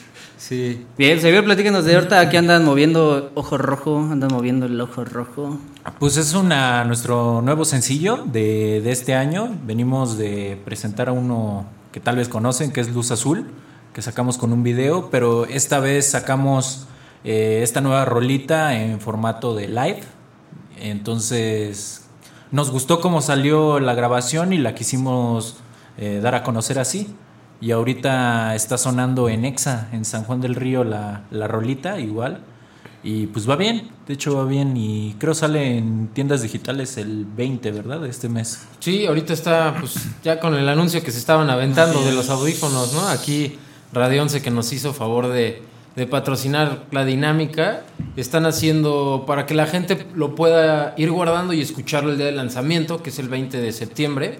[0.48, 0.86] Sí.
[0.96, 5.58] Bien, Xavier, platícanos de ahorita, aquí andan moviendo ojo rojo, andan moviendo el ojo rojo.
[5.98, 9.54] Pues es una nuestro nuevo sencillo de, de este año.
[9.66, 13.44] Venimos de presentar a uno que tal vez conocen, que es Luz Azul,
[13.92, 16.86] que sacamos con un video, pero esta vez sacamos
[17.24, 20.00] eh, esta nueva rolita en formato de live.
[20.80, 22.08] Entonces
[22.52, 25.58] nos gustó cómo salió la grabación y la quisimos
[25.98, 27.14] eh, dar a conocer así.
[27.60, 32.40] Y ahorita está sonando en Exa, en San Juan del Río, la, la rolita igual.
[33.02, 37.24] Y pues va bien, de hecho va bien y creo sale en tiendas digitales el
[37.24, 38.04] 20, ¿verdad?
[38.06, 38.66] Este mes.
[38.80, 39.94] Sí, ahorita está pues
[40.24, 43.06] ya con el anuncio que se estaban aventando de los audífonos, ¿no?
[43.08, 43.56] Aquí
[43.92, 45.62] Radio 11 que nos hizo favor de,
[45.94, 47.82] de patrocinar la dinámica,
[48.16, 52.36] están haciendo para que la gente lo pueda ir guardando y escucharlo el día del
[52.36, 54.38] lanzamiento, que es el 20 de septiembre.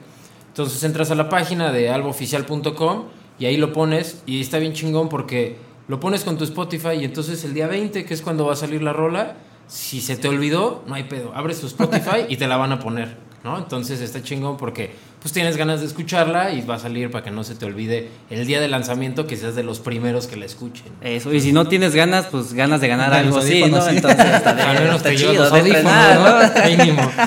[0.59, 3.05] Entonces entras a la página de albaoficial.com
[3.39, 5.57] y ahí lo pones y está bien chingón porque
[5.87, 8.57] lo pones con tu Spotify y entonces el día 20, que es cuando va a
[8.57, 9.37] salir la rola,
[9.69, 12.81] si se te olvidó, no hay pedo, abres tu Spotify y te la van a
[12.81, 13.57] poner, ¿no?
[13.57, 14.91] Entonces está chingón porque
[15.21, 18.09] pues tienes ganas de escucharla y va a salir para que no se te olvide
[18.31, 20.85] el día de lanzamiento que seas de los primeros que la escuchen.
[21.01, 23.81] Eso, y si no tienes ganas, pues ganas de ganar algo así, ¿no?
[23.83, 23.97] sí.
[23.97, 26.77] Entonces está, de- Al menos está que yo chido, los audífonos, ¿no?
[26.77, 27.11] Mínimo.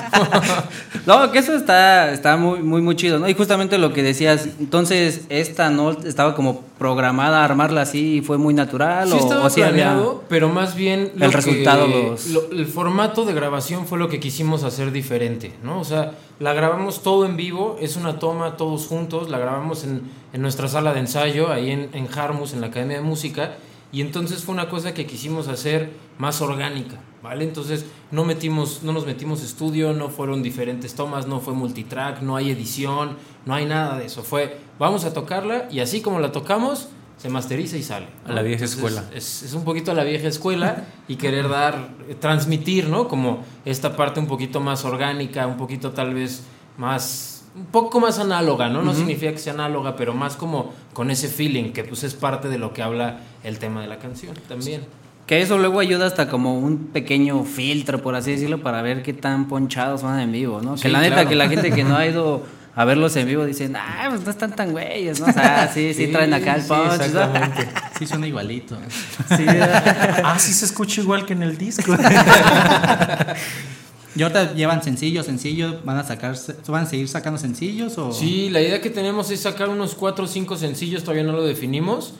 [1.04, 3.28] No, que eso está, está muy, muy, muy chido, ¿no?
[3.28, 8.20] Y justamente lo que decías, entonces, esta no estaba como programada a armarla así y
[8.22, 11.88] fue muy natural Sí o, estaba o sí había- planeado, pero más bien El resultado
[11.88, 15.80] los- lo- el formato de grabación fue lo que quisimos hacer diferente, ¿no?
[15.80, 16.12] O sea,
[16.42, 20.66] la grabamos todo en vivo, es una toma todos juntos, la grabamos en, en nuestra
[20.66, 23.58] sala de ensayo, ahí en, en Harmus, en la Academia de Música,
[23.92, 27.44] y entonces fue una cosa que quisimos hacer más orgánica, ¿vale?
[27.44, 32.34] Entonces no metimos, no nos metimos estudio, no fueron diferentes tomas, no fue multitrack, no
[32.34, 34.24] hay edición, no hay nada de eso.
[34.24, 36.88] Fue, vamos a tocarla y así como la tocamos,
[37.22, 38.06] se masteriza y sale.
[38.26, 39.04] A la vieja Entonces, escuela.
[39.14, 43.06] Es, es un poquito a la vieja escuela y querer dar, eh, transmitir, ¿no?
[43.06, 46.42] Como esta parte un poquito más orgánica, un poquito tal vez
[46.76, 48.82] más, un poco más análoga, ¿no?
[48.82, 52.48] No significa que sea análoga, pero más como con ese feeling, que pues es parte
[52.48, 54.84] de lo que habla el tema de la canción también.
[55.24, 59.12] Que eso luego ayuda hasta como un pequeño filtro, por así decirlo, para ver qué
[59.12, 60.76] tan ponchados van en vivo, ¿no?
[60.76, 61.28] Sí, que la neta, claro.
[61.28, 62.42] que la gente que no ha ido
[62.74, 65.26] a verlos en vivo dicen, ah, pues no están tan güeyes, ¿no?
[65.26, 66.86] O sea, sí, sí, Sí, traen acá el sí, punch.
[66.86, 67.04] ¿no?
[67.04, 67.68] exactamente.
[67.98, 68.76] Sí, suena igualito.
[69.36, 71.94] Sí, Ah, sí se escucha igual que en el disco.
[74.14, 76.36] Y ahorita llevan sencillo, sencillo, van a sacar,
[76.68, 80.24] van a seguir sacando sencillos o Sí, la idea que tenemos es sacar unos 4
[80.24, 82.14] o 5 sencillos, todavía no lo definimos,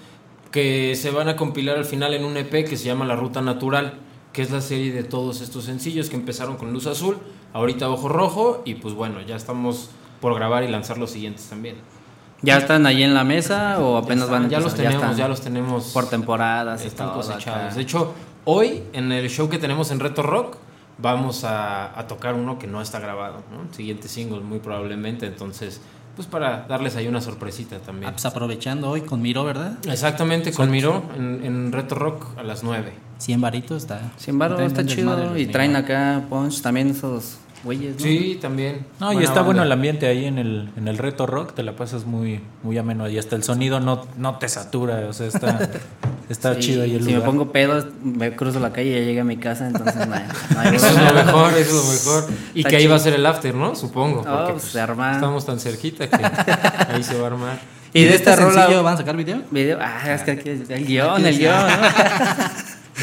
[0.50, 3.42] que se van a compilar al final en un EP que se llama La Ruta
[3.42, 3.94] Natural,
[4.32, 7.18] que es la serie de todos estos sencillos que empezaron con Luz Azul,
[7.53, 9.90] ahorita Ojo Rojo, y pues bueno, ya estamos
[10.22, 11.76] por grabar y lanzar los siguientes también.
[12.40, 14.76] ¿Ya están ahí en la mesa o apenas van a ya los empezar?
[14.86, 17.64] tenemos, están ya los tenemos Por temporadas y están todo cosechados.
[17.66, 17.74] acá.
[17.74, 18.14] De hecho,
[18.46, 20.56] hoy en el show que tenemos en Reto Rock
[20.98, 23.72] vamos a, a tocar uno que no está grabado, ¿no?
[23.74, 25.80] Siguiente single muy probablemente, entonces
[26.16, 28.08] pues para darles ahí una sorpresita también.
[28.08, 29.78] Ah, pues aprovechando hoy con Miro, ¿verdad?
[29.88, 32.92] Exactamente, con Miro en, en Reto Rock a las 9.
[33.18, 34.10] 100 varitos está.
[34.16, 38.00] Sin embargo, está chido y traen acá punch también esos güeyes, ¿no?
[38.02, 38.86] Sí, también.
[39.00, 41.76] No, y está bueno el ambiente ahí en el, en el reto rock, te la
[41.76, 45.58] pasas muy, muy ameno y hasta el sonido no, no te satura, o sea, está,
[46.28, 47.20] está Sí, chido ahí el Si lugar.
[47.20, 50.14] me pongo pedo, me cruzo la calle y ya llegué a mi casa, entonces no,
[50.14, 52.30] hay- no hay Eso es lo mejor, eso es lo mejor.
[52.54, 53.74] Y Está que ahí va a ser el after, ¿no?
[53.76, 54.20] Supongo.
[54.26, 55.12] Ah, porque pues, pues, se arma.
[55.12, 56.16] estamos tan cerquita que
[56.92, 57.58] ahí se va a armar.
[57.94, 59.42] Y de esta rola sencillo van a sacar video?
[59.50, 61.72] video, ah, es que aquí es el guion, el guion, ¿no?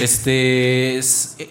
[0.04, 1.00] Este,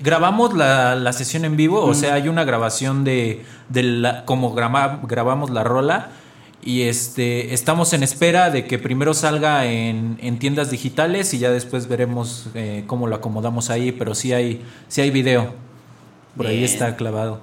[0.00, 1.90] grabamos la, la sesión en vivo, Mm.
[1.90, 6.10] o sea, hay una grabación de, de la, como graba- grabamos la rola
[6.62, 11.50] y este, estamos en espera de que primero salga en, en tiendas digitales y ya
[11.50, 15.54] después veremos eh, cómo lo acomodamos ahí, pero sí hay, sí hay video,
[16.36, 17.40] por ahí está clavado,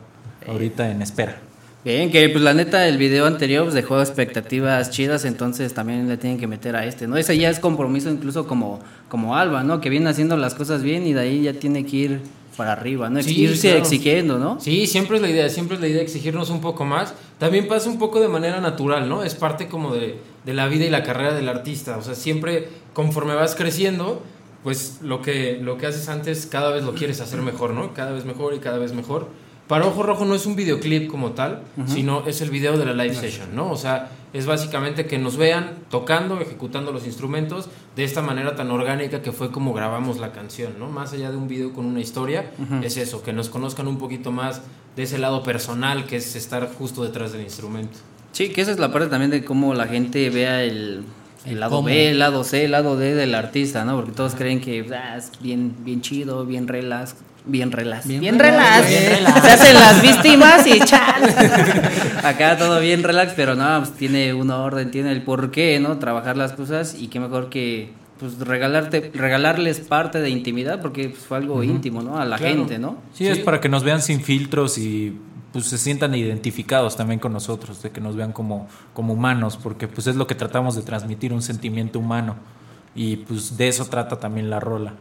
[0.47, 1.39] ahorita en espera.
[1.85, 6.17] Bien, que pues la neta el video anterior pues, dejó expectativas chidas, entonces también le
[6.17, 7.15] tienen que meter a este, ¿no?
[7.15, 9.81] Ese ya es compromiso incluso como, como Alba, ¿no?
[9.81, 12.21] Que viene haciendo las cosas bien y de ahí ya tiene que ir
[12.57, 13.21] para arriba, ¿no?
[13.21, 13.83] Sí, Irse claro.
[13.83, 14.59] exigiendo, ¿no?
[14.59, 17.13] Sí, siempre es la idea, siempre es la idea exigirnos un poco más.
[17.37, 19.23] También pasa un poco de manera natural, ¿no?
[19.23, 21.97] Es parte como de, de la vida y la carrera del artista.
[21.97, 24.23] O sea, siempre conforme vas creciendo,
[24.63, 27.93] pues lo que, lo que haces antes cada vez lo quieres hacer mejor, ¿no?
[27.93, 29.27] Cada vez mejor y cada vez mejor.
[29.67, 32.93] Para Ojo Rojo no es un videoclip como tal, sino es el video de la
[32.93, 33.71] live session, ¿no?
[33.71, 38.69] O sea, es básicamente que nos vean tocando, ejecutando los instrumentos de esta manera tan
[38.69, 40.89] orgánica que fue como grabamos la canción, ¿no?
[40.89, 42.51] Más allá de un video con una historia,
[42.83, 44.61] es eso, que nos conozcan un poquito más
[44.95, 47.97] de ese lado personal que es estar justo detrás del instrumento.
[48.33, 51.05] Sí, que esa es la parte también de cómo la gente vea el,
[51.45, 51.87] el lado cómo.
[51.87, 53.95] B, el lado C, el lado D del artista, ¿no?
[53.95, 57.15] Porque todos creen que ah, es bien, bien chido, bien relax,
[57.45, 59.41] bien relax, Bien bien, relax, relax, bien relax.
[59.45, 61.35] se hacen las víctimas y chal.
[62.23, 65.97] Acá todo bien relax, pero no, pues tiene una orden, tiene el porqué, ¿no?
[65.99, 71.21] Trabajar las cosas y qué mejor que pues regalarte, regalarles parte de intimidad porque pues,
[71.23, 72.17] fue algo íntimo, ¿no?
[72.17, 72.55] A la Claro.
[72.55, 72.97] gente, ¿no?
[73.13, 75.17] Sí, es para que nos vean sin filtros y
[75.55, 79.87] pues se sientan identificados también con nosotros, de que nos vean como, como humanos, porque
[79.87, 82.35] pues es lo que tratamos de transmitir, un sentimiento humano.
[82.93, 84.95] Y pues de eso trata también la rola.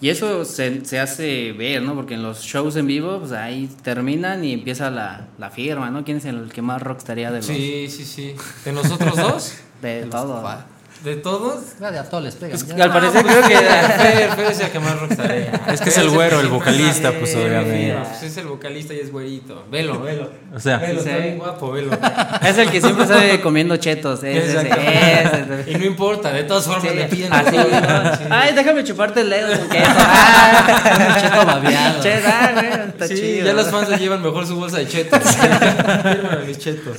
[0.00, 1.96] Y eso se, se hace ver, ¿no?
[1.96, 6.04] Porque en los shows en vivo, pues ahí terminan y empieza la, la firma, ¿no?
[6.04, 8.34] ¿Quién es el que más rockstaría de los Sí, sí, sí.
[8.64, 9.54] ¿De nosotros dos?
[9.82, 10.40] de todo?
[11.04, 11.80] ¿De todos?
[11.80, 12.58] A todos les pegan.
[12.58, 12.84] Pues, ya.
[12.84, 15.52] al parecer creo que Fer, Fer es el que más rockstarea.
[15.72, 17.96] Es que es el güero, el vocalista, pues Sí, obviamente.
[18.08, 19.64] pues es el vocalista y es güerito.
[19.70, 20.30] Velo, velo.
[20.54, 21.92] O sea, Velo, está bien guapo, velo.
[22.42, 24.22] es el que siempre sale comiendo chetos.
[24.24, 25.64] ese, ese.
[25.70, 27.32] Y no importa, de todas formas Sí, le piden.
[27.32, 27.56] así.
[28.30, 29.90] Ay, déjame chuparte el dedo con queso.
[29.96, 32.02] Ah, cheto babeado.
[32.02, 33.46] Che, ah, güey, está Sí, chido.
[33.46, 35.20] ya los fans le llevan mejor su bolsa de chetos.
[35.22, 36.98] Fírmame mis chetos.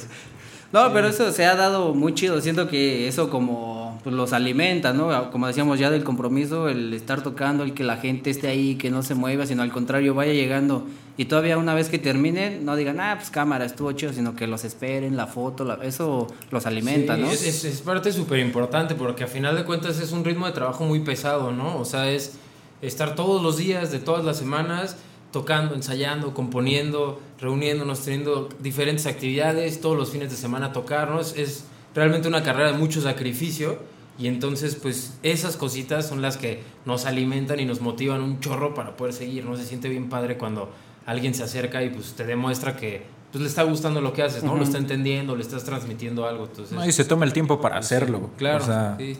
[0.71, 2.41] No, pero eso se ha dado muy chido.
[2.41, 3.76] Siento que eso como
[4.07, 5.31] pues, los alimenta, ¿no?
[5.31, 8.89] Como decíamos ya del compromiso, el estar tocando, el que la gente esté ahí, que
[8.89, 10.85] no se mueva, sino al contrario, vaya llegando.
[11.17, 14.47] Y todavía una vez que terminen, no digan, ah, pues cámara, estuvo chido, sino que
[14.47, 17.29] los esperen, la foto, la- eso los alimenta, Sí, ¿no?
[17.31, 20.53] Es, es- es parte súper importante porque a final de cuentas es un ritmo de
[20.53, 21.77] trabajo muy pesado, ¿no?
[21.77, 22.37] O sea, es
[22.81, 24.95] estar todos los días de todas las semanas
[25.33, 31.35] tocando, ensayando, componiendo, reuniéndonos, teniendo diferentes actividades, todos los fines de semana tocarnos.
[31.35, 36.61] Es realmente una carrera de mucho sacrificio y entonces pues esas cositas son las que
[36.85, 39.55] nos alimentan y nos motivan un chorro para poder seguir, ¿no?
[39.55, 40.71] Se siente bien padre cuando
[41.05, 44.43] alguien se acerca y pues te demuestra que pues le está gustando lo que haces,
[44.43, 44.55] ¿no?
[44.55, 46.75] Lo está entendiendo, le estás transmitiendo algo, entonces...
[46.75, 48.29] no, y se toma el tiempo para hacerlo.
[48.37, 49.17] Claro, O sea, sí.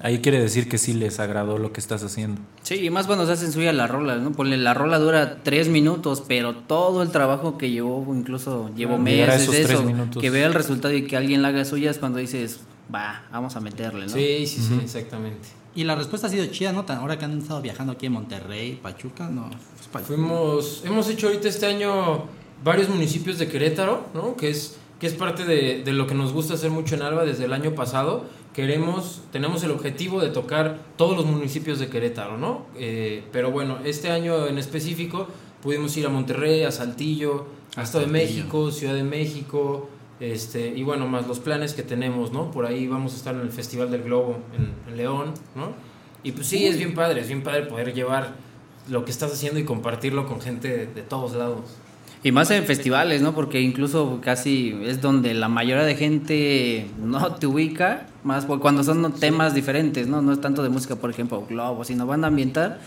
[0.00, 2.40] ahí quiere decir que sí les agradó lo que estás haciendo.
[2.62, 4.32] Sí, y más cuando se hacen suya la rola, ¿no?
[4.32, 9.42] Ponle, la rola dura tres minutos, pero todo el trabajo que llevó, incluso llevó meses,
[9.42, 10.20] esos tres eso, minutos.
[10.20, 12.60] que vea el resultado y que alguien la haga suya es cuando dices,
[12.94, 14.12] va, vamos a meterle, ¿no?
[14.12, 15.48] Sí, sí, sí, exactamente.
[15.74, 16.84] Y la respuesta ha sido chida, ¿no?
[16.84, 19.48] Tan- Ahora que han estado viajando aquí en Monterrey, Pachuca, no.
[19.48, 22.24] pues, Pa- Fuimos, hemos hecho ahorita este año
[22.62, 24.36] varios municipios de Querétaro, ¿no?
[24.36, 27.24] Que es, que es parte de, de lo que nos gusta hacer mucho en Alba
[27.24, 28.24] desde el año pasado.
[28.52, 32.66] Queremos, tenemos el objetivo de tocar todos los municipios de Querétaro, ¿no?
[32.76, 35.26] Eh, pero bueno, este año en específico
[35.62, 38.10] pudimos ir a Monterrey, a Saltillo, a Estado de.
[38.12, 39.88] México, Ciudad de México,
[40.22, 42.52] este, y bueno, más los planes que tenemos, ¿no?
[42.52, 45.72] Por ahí vamos a estar en el Festival del Globo en, en León, ¿no?
[46.22, 48.34] Y pues sí, es bien padre, es bien padre poder llevar
[48.88, 51.76] lo que estás haciendo y compartirlo con gente de, de todos lados.
[52.24, 53.34] Y más en festivales, ¿no?
[53.34, 59.12] Porque incluso casi es donde la mayoría de gente no te ubica, más cuando son
[59.14, 60.22] temas diferentes, ¿no?
[60.22, 62.78] No es tanto de música, por ejemplo, globo, sino van a ambientar.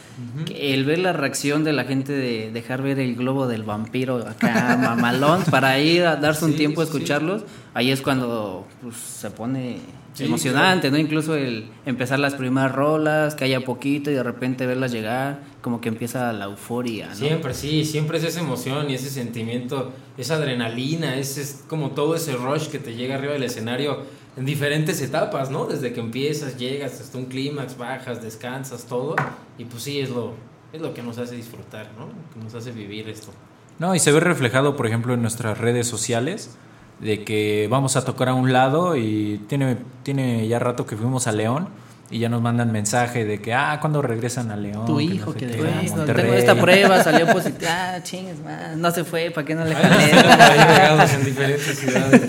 [0.57, 4.77] el ver la reacción de la gente de dejar ver el globo del vampiro acá,
[4.81, 6.91] mamalón, para ir a darse un Sí, tiempo a sí.
[6.93, 9.79] escucharlos, ahí es cuando pues, se pone
[10.15, 10.97] Sí, emocionante, ¿no?
[10.97, 15.81] Incluso el empezar las primeras rolas, que haya poquito y de repente verlas llegar, como
[15.81, 17.15] que empieza la euforia, ¿no?
[17.15, 22.15] Siempre, sí, siempre es esa emoción y ese sentimiento, esa adrenalina, es, es como todo
[22.15, 24.03] ese rush que te llega arriba del escenario
[24.37, 25.65] en diferentes etapas, ¿no?
[25.65, 29.15] Desde que empiezas, llegas hasta un clímax, bajas, descansas, todo.
[29.57, 30.33] Y pues sí, es lo,
[30.73, 32.07] es lo que nos hace disfrutar, ¿no?
[32.33, 33.31] Que nos hace vivir esto.
[33.79, 36.57] No, y se ve reflejado, por ejemplo, en nuestras redes sociales,
[36.99, 41.27] de que vamos a tocar a un lado y tiene, tiene ya rato que fuimos
[41.27, 41.67] a León
[42.11, 44.85] y ya nos mandan mensaje de que, ah, ¿cuándo regresan a León?
[44.85, 47.71] Tu Que hijo sé que qué, de- a Pues, no, tengo esta prueba, salió positiva.
[47.95, 50.11] Ah, chingues, man, no se fue, ¿para qué no le jalé?
[50.11, 52.21] regados en diferentes ciudades.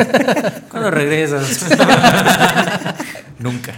[0.70, 1.66] ¿Cuándo regresas?
[3.38, 3.72] Nunca.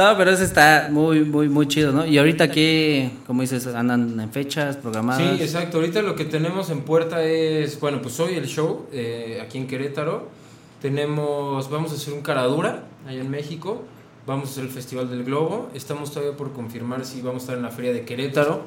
[0.00, 2.06] No, pero eso está muy, muy, muy chido, ¿no?
[2.06, 5.36] Y ahorita aquí, como dices, andan en fechas programadas.
[5.36, 5.76] Sí, exacto.
[5.76, 9.66] Ahorita lo que tenemos en puerta es, bueno, pues hoy el show eh, aquí en
[9.66, 10.28] Querétaro.
[10.80, 13.84] Tenemos, vamos a hacer un caradura allá en México.
[14.26, 15.68] Vamos a hacer el Festival del Globo.
[15.74, 18.62] Estamos todavía por confirmar si vamos a estar en la Feria de Querétaro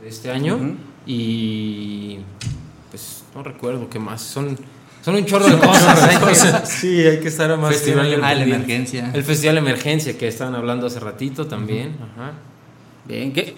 [0.00, 0.76] de este año.
[1.06, 2.20] Y
[2.90, 4.22] pues no recuerdo qué más.
[4.22, 4.56] Son,
[5.08, 6.02] son un chorro de cosas.
[6.02, 6.34] hay que-
[6.66, 9.10] sí, hay que estar a más Festival Ah, la emergencia.
[9.14, 11.96] El Festival de Emergencia que estaban hablando hace ratito también.
[12.14, 12.32] Ajá.
[13.06, 13.56] Bien, ¿qué?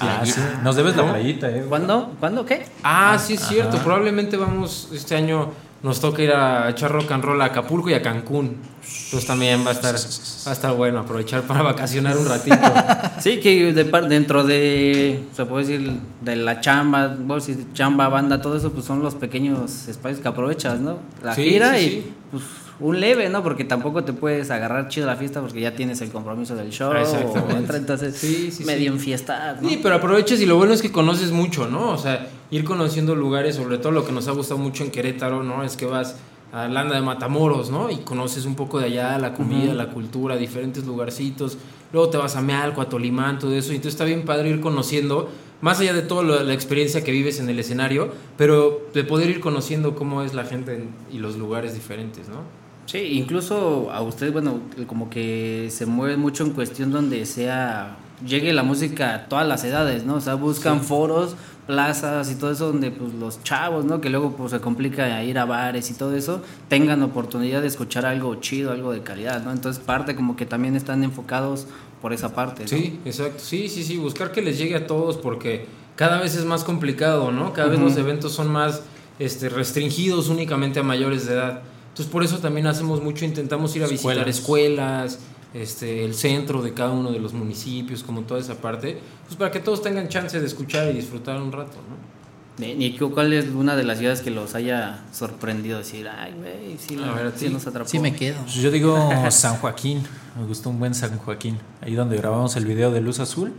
[0.00, 0.40] Ah, sí.
[0.62, 1.64] Nos debes la playita, eh.
[1.68, 2.12] ¿Cuándo?
[2.20, 2.46] ¿Cuándo?
[2.46, 2.64] ¿Qué?
[2.84, 3.78] Ah, sí es cierto.
[3.78, 5.50] Probablemente vamos este año
[5.82, 8.56] nos toca ir a echar rock and roll a Acapulco y a Cancún.
[9.04, 12.56] Entonces también va a estar va a estar bueno aprovechar para vacacionar un ratito.
[13.20, 18.40] Sí, que de dentro de, se puede decir, de la chamba, bueno, si chamba, banda,
[18.40, 20.96] todo eso, pues son los pequeños espacios que aprovechas, ¿no?
[21.22, 22.12] La Sí, gira sí, y sí.
[22.30, 22.44] pues
[22.80, 23.42] un leve, ¿no?
[23.42, 26.92] Porque tampoco te puedes agarrar chido la fiesta porque ya tienes el compromiso del show.
[26.92, 28.96] O otra, entonces, Sí, sí, medio sí.
[28.96, 29.68] en fiesta, ¿no?
[29.68, 31.90] Sí, pero aproveches y lo bueno es que conoces mucho, ¿no?
[31.90, 35.42] O sea, ir conociendo lugares, sobre todo lo que nos ha gustado mucho en Querétaro,
[35.42, 35.62] ¿no?
[35.62, 36.16] Es que vas
[36.52, 37.90] a Landa de Matamoros, ¿no?
[37.90, 41.58] Y conoces un poco de allá, la comida, la cultura, diferentes lugarcitos.
[41.92, 43.72] Luego te vas a Mealco, a Tolimán, todo eso.
[43.72, 45.28] Y entonces está bien padre ir conociendo,
[45.60, 49.40] más allá de toda la experiencia que vives en el escenario, pero de poder ir
[49.40, 52.58] conociendo cómo es la gente en- y los lugares diferentes, ¿no?
[52.90, 58.52] Sí, incluso a ustedes, bueno, como que se mueven mucho en cuestión donde sea, llegue
[58.52, 60.16] la música a todas las edades, ¿no?
[60.16, 61.36] O sea, buscan foros
[61.68, 64.00] plazas y todo eso donde pues los chavos, ¿no?
[64.00, 68.06] Que luego pues se complica ir a bares y todo eso, tengan oportunidad de escuchar
[68.06, 69.52] algo chido, algo de calidad, ¿no?
[69.52, 71.68] Entonces parte como que también están enfocados
[72.02, 72.68] por esa parte, ¿no?
[72.68, 73.38] Sí, exacto.
[73.38, 77.30] Sí, sí, sí, buscar que les llegue a todos porque cada vez es más complicado,
[77.30, 77.52] ¿no?
[77.52, 78.82] Cada vez los eventos son más
[79.20, 81.62] este, restringidos únicamente a mayores de edad.
[82.00, 84.38] Entonces por eso también hacemos mucho, intentamos ir a visitar Escuelas.
[84.38, 85.18] escuelas,
[85.52, 89.50] este, el centro de cada uno de los municipios, como toda esa parte, pues para
[89.50, 92.64] que todos tengan chance de escuchar y disfrutar un rato, ¿no?
[92.66, 95.76] ¿Y y cu- cuál es una de las ciudades que los haya sorprendido?
[95.76, 97.52] Decir, ay, güey, sí, A ver, sí ti.
[97.52, 97.88] nos atrapó.
[97.90, 98.38] Sí me quedo.
[98.44, 98.96] Pues yo digo
[99.30, 100.02] San Joaquín,
[100.40, 103.52] me gustó un buen San Joaquín, ahí donde grabamos el video de Luz Azul.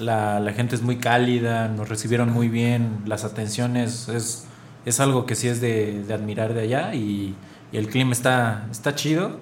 [0.00, 4.46] La, la gente es muy cálida, nos recibieron muy bien, las atenciones es,
[4.84, 7.34] es algo que sí es de, de admirar de allá y, y
[7.78, 9.38] el clima está, está chido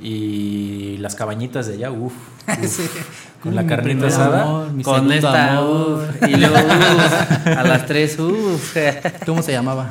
[0.00, 2.12] y las cabañitas de allá, uff,
[3.42, 4.42] con la Mi carnita asada.
[4.42, 6.08] amor, Con esta, amor.
[6.20, 8.76] uf, y luego uf, a las tres, uff.
[9.24, 9.90] ¿Cómo se llamaba?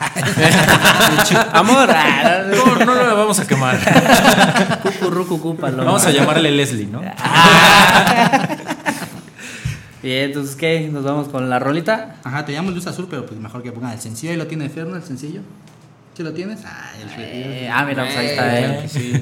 [1.52, 1.88] Amor,
[2.56, 3.78] No, no la vamos a quemar.
[5.84, 7.02] Vamos a llamarle Leslie, ¿no?
[10.02, 10.88] Bien, entonces, ¿qué?
[10.90, 12.16] ¿Nos vamos con la rolita?
[12.24, 14.32] Ajá, te llamo Luz Azul, pero pues mejor que pongan el sencillo.
[14.32, 15.42] Ahí lo tiene Ferno, el sencillo.
[16.20, 16.60] ¿Sí lo tienes?
[16.66, 18.88] Ah, el Eh, ah, mira, pues ahí está, Eh, eh.
[18.88, 19.12] sí.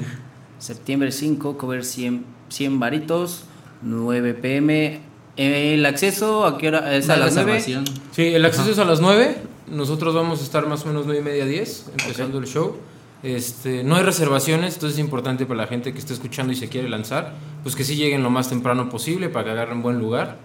[0.57, 3.45] Septiembre 5, cover 100, 100 varitos,
[3.83, 4.99] 9 pm.
[5.37, 6.93] Eh, ¿El acceso a qué hora?
[6.93, 7.53] ¿Es a las 9?
[7.53, 7.85] reservación.
[8.11, 9.37] Sí, el acceso es a las 9.
[9.67, 12.75] Nosotros vamos a estar más o menos 9 y media 10, empezando el show.
[13.23, 16.67] Este, no hay reservaciones, entonces es importante para la gente que esté escuchando y se
[16.67, 17.33] quiere lanzar,
[17.63, 20.35] pues que sí lleguen lo más temprano posible para que agarren buen lugar,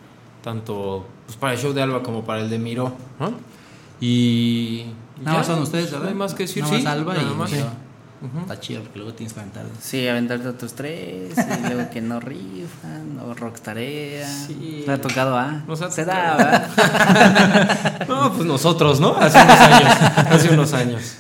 [0.45, 2.93] tanto pues, para el show de Alba como para el de Miro.
[3.19, 3.33] ¿no?
[4.01, 4.85] Y.
[5.19, 6.09] Nada ya, más son ustedes, No ¿verdad?
[6.09, 6.83] hay más que decir, Nada sí.
[6.83, 7.53] más Alba nada y más.
[8.41, 9.65] Está chido porque luego tienes que aventar.
[9.81, 14.27] Sí, aventarte otros tres, y luego que no rifan, o rockstarea.
[14.27, 14.85] Sí.
[14.87, 15.63] ¿Le ha tocado a?
[15.67, 18.07] Nos ha Se da, ¿verdad?
[18.09, 19.15] No, pues nosotros, ¿no?
[19.17, 19.93] Hace unos años.
[20.31, 21.17] Hace unos años.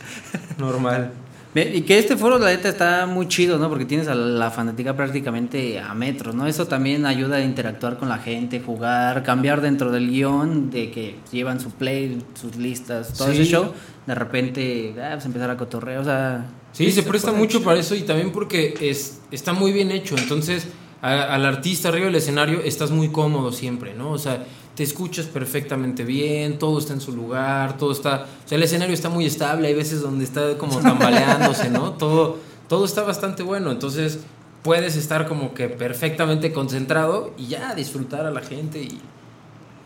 [0.56, 1.12] Normal.
[1.54, 3.68] Y que este foro, la neta, está muy chido, ¿no?
[3.68, 6.48] Porque tienes a la fanática prácticamente a metros, ¿no?
[6.48, 11.14] Eso también ayuda a interactuar con la gente, jugar, cambiar dentro del guion, de que
[11.30, 13.34] llevan su play, sus listas, todo Sí.
[13.42, 13.72] ese show.
[14.06, 16.46] De repente, ah, pues empezar a cotorrear, o sea...
[16.72, 20.16] Sí, se presta mucho para eso y también porque es, está muy bien hecho.
[20.18, 20.66] Entonces,
[21.06, 24.10] a- al artista arriba del escenario estás muy cómodo siempre, ¿no?
[24.12, 24.44] O sea,
[24.74, 28.26] te escuchas perfectamente bien, todo está en su lugar, todo está.
[28.44, 31.92] O sea, el escenario está muy estable, hay veces donde está como tambaleándose, ¿no?
[31.92, 32.38] Todo,
[32.68, 33.70] todo está bastante bueno.
[33.70, 34.20] Entonces,
[34.62, 38.86] puedes estar como que perfectamente concentrado y ya disfrutar a la gente y.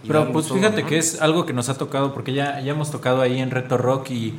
[0.05, 0.89] y Pero pues todo, fíjate ¿no?
[0.89, 3.77] que es algo que nos ha tocado porque ya, ya hemos tocado ahí en Reto
[3.77, 4.35] Rock y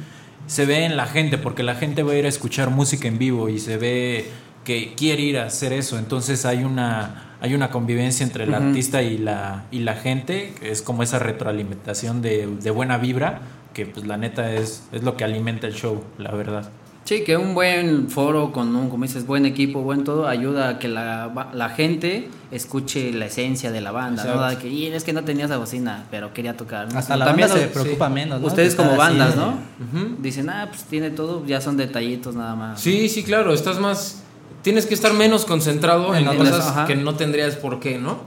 [0.47, 3.17] se ve en la gente porque la gente va a ir a escuchar música en
[3.19, 4.31] vivo y se ve
[4.63, 5.97] que quiere ir a hacer eso.
[5.97, 10.71] Entonces hay una, hay una convivencia entre el artista y la, y la gente, que
[10.71, 13.41] es como esa retroalimentación de, de buena vibra,
[13.73, 16.69] que pues la neta es, es lo que alimenta el show, la verdad.
[17.05, 20.79] Sí, que un buen foro con un, como dices, buen equipo, buen todo, ayuda a
[20.79, 24.47] que la, la gente escuche la esencia de la banda, ¿no?
[24.47, 26.91] De que, "Y es que no tenía esa bocina, pero quería tocar.
[26.91, 26.99] ¿no?
[26.99, 28.45] Hasta la También banda se preocupa menos, ¿no?
[28.47, 29.47] Ustedes De como así, bandas, ¿no?
[29.79, 30.17] Ujú.
[30.19, 32.79] Dicen, ah, pues tiene todo, ya son detallitos nada más.
[32.79, 34.23] Sí, sí, claro, estás más...
[34.61, 36.85] Tienes que estar menos concentrado en, En cosas ajá.
[36.85, 38.17] que no tendrías por qué, ¿no?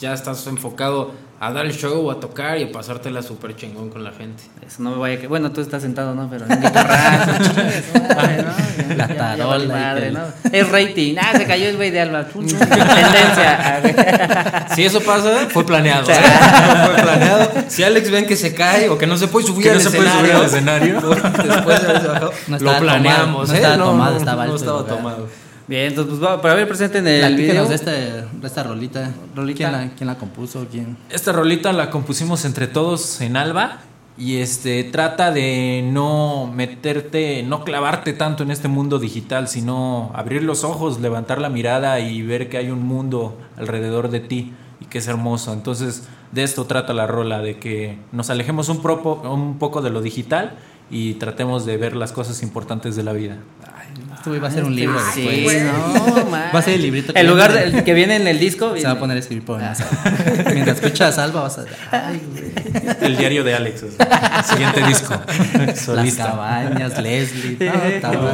[0.00, 4.02] Ya estás enfocado a dar el show, a tocar y a pasártela súper chingón con
[4.02, 4.42] la gente.
[4.66, 5.26] Eso no me vaya que.
[5.26, 6.28] Bueno, tú estás sentado, ¿no?
[6.30, 8.96] Pero en madre, ¿no?
[8.96, 10.20] La Ya- ya tarola vale y madre, ¿no?
[10.52, 11.16] Es rating.
[11.20, 12.24] Ah, se cayó el güey de Alba.
[13.34, 14.66] Tendencia.
[14.74, 16.10] Si eso pasa, fue planeado.
[16.10, 16.14] ¿eh?
[16.94, 17.50] fue planeado.
[17.68, 19.90] Si Alex ven que se cae o que no se puede subir al no se
[19.90, 21.00] puede subir escenario, al escenario.
[21.54, 23.56] después de bajado, No lo planeamos, tomado, no ¿eh?
[23.56, 25.28] estaba no, tomado, estaba no estaba tomado.
[25.66, 27.68] Bien, entonces, pues va, para ver, presenten el Platícanos video.
[27.68, 29.10] de, este, de esta rolita.
[29.34, 29.56] Rolita.
[29.56, 30.66] ¿Quién la, quién la compuso?
[30.70, 30.96] ¿Quién?
[31.10, 33.78] Esta rolita la compusimos entre todos en Alba
[34.18, 40.42] y este trata de no meterte, no clavarte tanto en este mundo digital, sino abrir
[40.42, 44.84] los ojos, levantar la mirada y ver que hay un mundo alrededor de ti y
[44.84, 45.52] que es hermoso.
[45.54, 49.90] Entonces, de esto trata la rola, de que nos alejemos un, propo- un poco de
[49.90, 50.56] lo digital
[50.90, 53.38] y tratemos de ver las cosas importantes de la vida.
[54.24, 56.44] Esto iba a ser un libro Sí, no, man.
[56.54, 58.74] Va a ser el librito que En lugar del que viene en el disco.
[58.74, 59.84] Se va a poner a escribir poemas.
[60.54, 61.64] Mientras escuchas Alba vas a...
[61.90, 62.22] Ay.
[63.02, 63.84] El diario de Alex,
[64.48, 65.14] siguiente disco.
[65.94, 67.58] Las cabañas, Leslie.
[68.00, 68.30] No,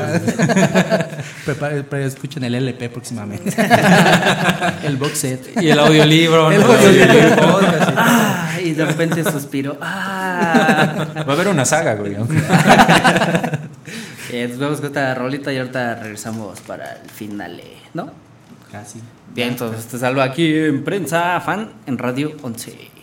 [1.91, 3.53] pre- escuchen el LP próximamente.
[4.85, 5.61] el box set.
[5.61, 6.53] Y el audiolibro.
[6.53, 6.67] El ¿no?
[6.73, 7.61] audiolibro.
[7.97, 9.77] Ah, y de repente suspiro.
[9.81, 11.09] Ah.
[11.17, 12.15] Va a haber una saga, güey.
[14.33, 17.61] Eh, nos vemos con esta rolita y ahorita regresamos para el final,
[17.95, 18.11] ¿no?
[18.71, 19.01] Casi.
[19.35, 23.00] Bien, entonces te salvo aquí en Prensa Fan en Radio 11.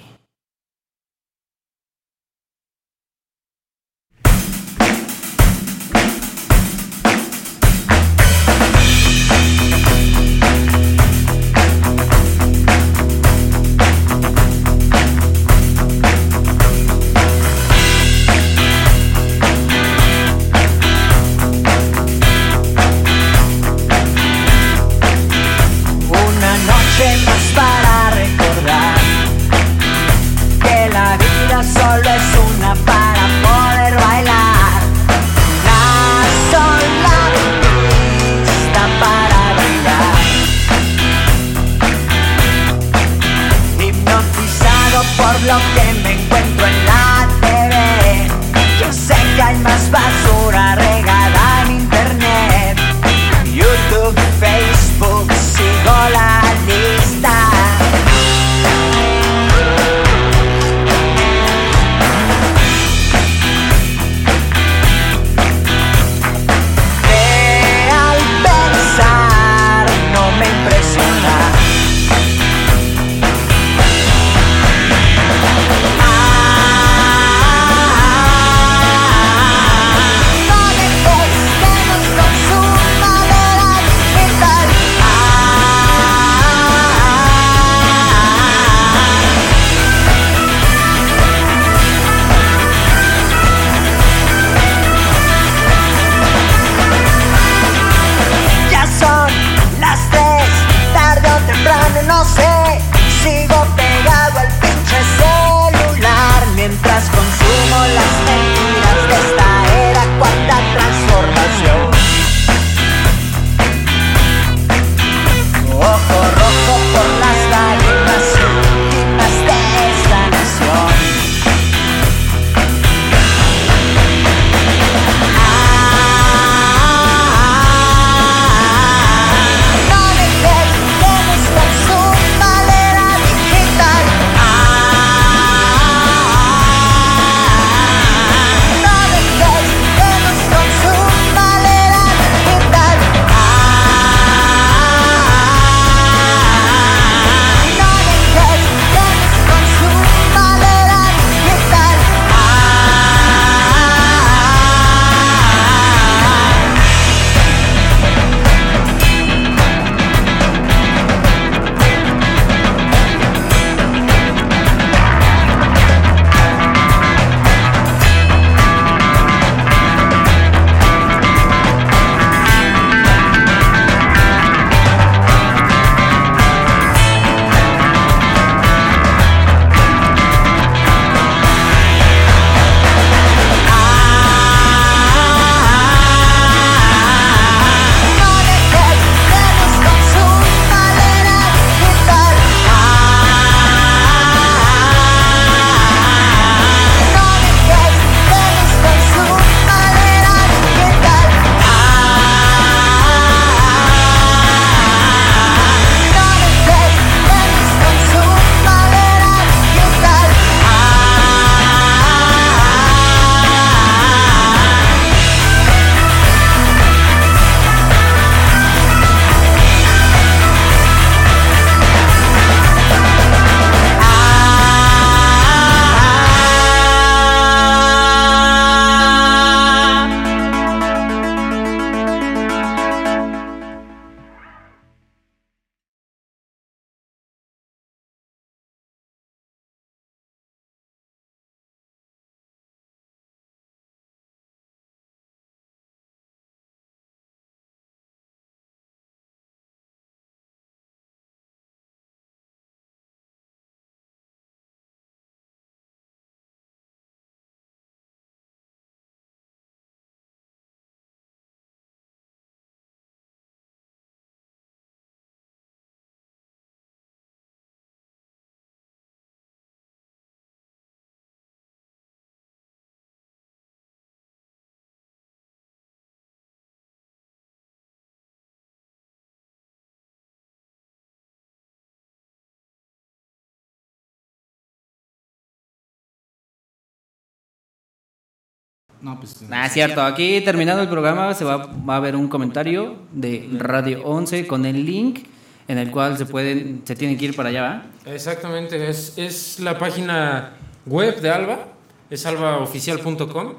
[289.02, 289.44] No, pues.
[289.52, 290.02] Ah, cierto.
[290.02, 294.66] Aquí terminado el programa se va, va a haber un comentario de Radio 11 con
[294.66, 295.20] el link
[295.68, 297.84] en el cual se pueden se tienen que ir para allá, ¿va?
[298.14, 300.54] Exactamente, es, es la página
[300.86, 301.68] web de Alba,
[302.10, 303.54] es albaoficial.com.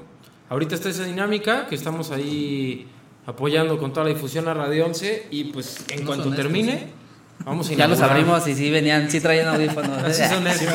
[0.48, 2.86] Ahorita está esa dinámica que estamos ahí
[3.26, 6.88] apoyando con toda la difusión a Radio 11 y pues en No cuanto termine, estos,
[7.44, 10.02] vamos a Ya los abrimos y sí venían, sí traían audífonos.
[10.04, 10.72] Así son estos.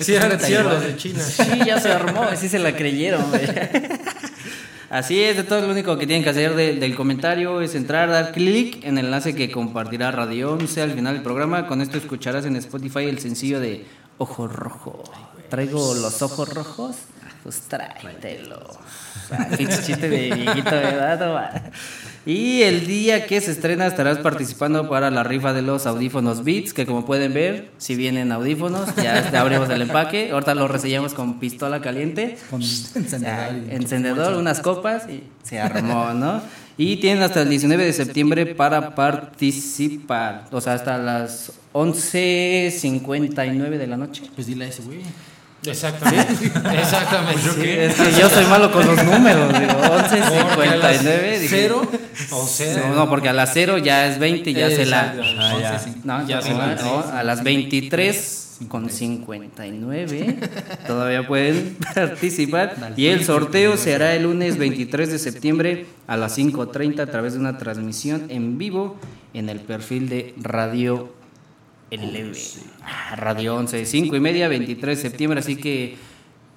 [0.00, 1.20] Sí, eran- de China.
[1.22, 3.24] Sí, ya se armó, sí se la creyeron.
[4.90, 8.08] Así es, de todo lo único que tienen que hacer de- del comentario es entrar,
[8.08, 11.66] dar clic en el enlace que compartirá Radio 11 al final del programa.
[11.66, 13.84] Con esto escucharás en Spotify el sencillo de
[14.16, 15.04] Ojo Rojo.
[15.50, 16.96] ¿Traigo los ojos rojos?
[17.42, 18.60] Pues tráetelo.
[19.30, 21.70] Ah, chiste de viejito, ¿verdad?
[22.28, 26.74] Y el día que se estrena estarás participando para la rifa de los audífonos Beats,
[26.74, 30.30] que como pueden ver, si vienen audífonos, ya abrimos el empaque.
[30.30, 33.70] Ahorita lo resellamos con pistola caliente, Con encendedor.
[33.70, 36.42] encendedor, unas copas y se armó, ¿no?
[36.76, 43.86] Y tienen hasta el 19 de septiembre para participar, o sea, hasta las 11.59 de
[43.86, 44.24] la noche.
[44.34, 44.98] Pues dile a ese güey.
[45.70, 46.44] Exactamente.
[46.78, 47.40] Exactamente.
[47.42, 49.72] Sí, es que yo soy malo con los números, digo,
[50.54, 51.38] Porque a las 11.59.
[51.38, 51.82] dije, cero
[52.30, 52.82] o cero.
[52.88, 55.14] No, no, porque a las 0 ya es 20 y ya se la...
[55.38, 55.80] Ah, ya.
[56.04, 60.36] No, Ya ya se la- a las 23 con 59
[60.86, 66.36] todavía pueden participar y el sorteo se hará el lunes 23 de septiembre a las
[66.36, 68.96] 5.30 a través de una transmisión en vivo
[69.32, 71.12] en el perfil de Radio
[71.90, 72.36] LV.
[72.84, 75.96] Ah, Radio 11, 5 y media, 23 de septiembre, así que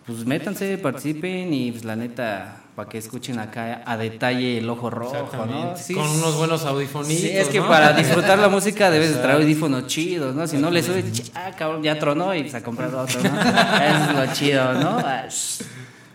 [0.06, 4.90] pues métanse, participen y pues la neta, para que escuchen acá a detalle el ojo
[4.90, 5.78] rojo, ¿no?
[5.78, 7.22] Sí, Con unos buenos audifonitos.
[7.22, 7.68] Sí, es que ¿no?
[7.68, 10.48] para disfrutar la música debes de traer audífonos chidos, ¿no?
[10.48, 13.30] Si no le subes, ah, cabrón, ya tronó y se ha comprado otro, ¿no?
[13.30, 14.98] Eso es lo chido, ¿no?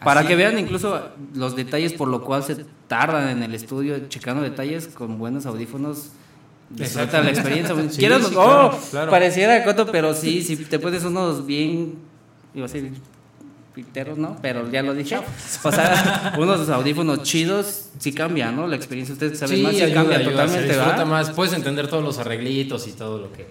[0.02, 4.42] Para que vean incluso los detalles por lo cual se tardan en el estudio checando
[4.42, 6.10] detalles con buenos audífonos.
[6.70, 7.74] Disfruta la experiencia.
[7.90, 11.94] Sí, Quieras- sí, oh, claro, pareciera coto, pero sí, si te pones unos bien,
[12.54, 12.92] iba a decir
[13.74, 14.36] piteros, ¿no?
[14.40, 15.18] Pero ya lo dije.
[15.62, 18.66] O sea, unos audífonos chidos sí cambian, ¿no?
[18.66, 21.06] La experiencia, ustedes saben Sí, más, sí ayuda, cambia ayuda, totalmente, se disfruta ¿verdad?
[21.06, 21.30] más.
[21.30, 23.46] Puedes entender todos los arreglitos y todo lo que,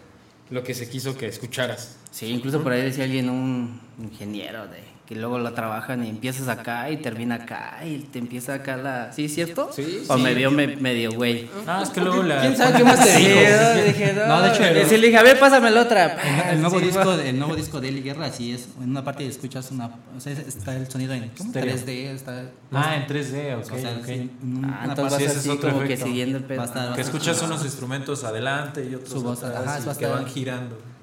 [0.49, 1.97] lo que se quiso que escucharas.
[2.11, 6.47] Sí, incluso por ahí decía alguien, un ingeniero, de que luego lo trabajan y empiezas
[6.47, 9.13] acá y termina acá y te empieza acá la...
[9.13, 9.69] ¿Sí, cierto?
[9.71, 10.23] Sí, O sí.
[10.23, 11.47] me vio me- medio güey.
[11.67, 12.41] Ah, es que luego la.
[12.41, 13.29] ¿Quién sabe qué más te dijo?
[13.29, 16.17] no, dije, no, No, de hecho, y sí le dije, a ver, pásame la otra.
[16.49, 18.67] El, el nuevo Sí, disco, el nuevo disco de Eli Guerra, así es.
[18.81, 19.91] En una parte escuchas una.
[20.17, 21.49] O sea, está el sonido en ¿cómo?
[21.49, 21.75] Estéreo.
[21.75, 21.89] 3D.
[22.15, 23.61] Está, Ah, en 3D, ok.
[23.61, 24.05] o sea, ok.
[24.05, 26.63] sí, en un- Ah, una entonces es así otro como que siguiendo el pedo.
[26.95, 30.94] Que escuchas unos instrumentos adelante y otros Su voz, atrás ajá, y que van girando.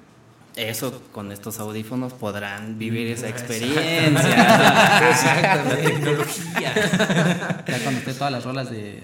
[0.55, 5.09] Eso, con estos audífonos podrán vivir esa experiencia.
[5.09, 5.83] Exactamente.
[5.89, 6.73] Tecnología.
[7.67, 9.01] Ya cuando esté todas las rolas de.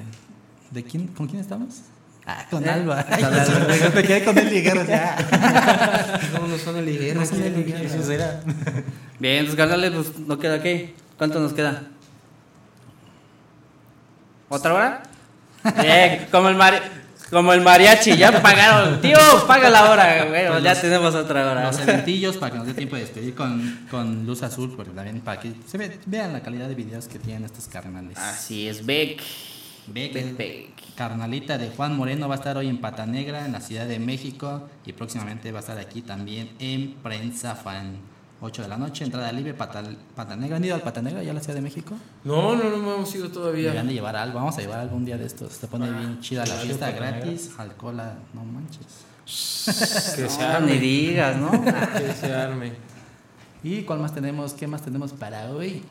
[0.69, 1.07] ¿De quién?
[1.07, 1.81] ¿Con quién estamos?
[2.27, 2.69] Ah, con ¿Eh?
[2.69, 3.03] Alba.
[3.03, 3.67] Con Alba.
[3.95, 6.19] Me quedé con Eli Guerra ya.
[6.39, 7.41] No, no son el No son.
[7.43, 8.41] Eso será.
[9.17, 10.93] Bien, entonces, carnales, pues, ¿no queda qué?
[11.17, 11.81] ¿Cuánto nos queda?
[14.49, 15.03] ¿Otra hora?
[15.81, 16.79] Bien, como el, mari-
[17.29, 19.01] como el mariachi, ya pagaron.
[19.01, 19.17] Tío,
[19.47, 20.25] paga la hora.
[20.29, 21.63] Bueno, Pues ya tenemos otra hora.
[21.65, 25.21] Los eventillos para que nos dé tiempo de despedir con, con luz azul, porque también
[25.21, 28.17] para que se ve- vean la calidad de videos que tienen estos carnales.
[28.17, 29.21] Así es, Beck.
[29.87, 30.69] Beck, Beck, Beck.
[30.95, 33.99] Carnalita de Juan Moreno va a estar hoy en Pata Negra, en la Ciudad de
[33.99, 37.97] México, y próximamente va a estar aquí también en Prensa Fan.
[38.41, 39.83] 8 de la noche, entrada libre, Pata,
[40.15, 40.57] Pata Negra.
[40.57, 41.95] ¿Han ido al Pata Negra ya a la Ciudad de México?
[42.23, 43.63] No, no, no hemos ido todavía.
[43.63, 45.51] Deberían de llevar algo, vamos a llevar algún día de estos.
[45.53, 48.85] Se pone bien chida la fiesta gratis, alcohol, a- no manches.
[50.15, 50.71] Que se No, arme.
[50.73, 51.51] ni digas, ¿no?
[51.97, 52.73] Que se arme.
[53.61, 54.53] ¿Y cuál más tenemos?
[54.53, 55.83] ¿Qué más tenemos para hoy?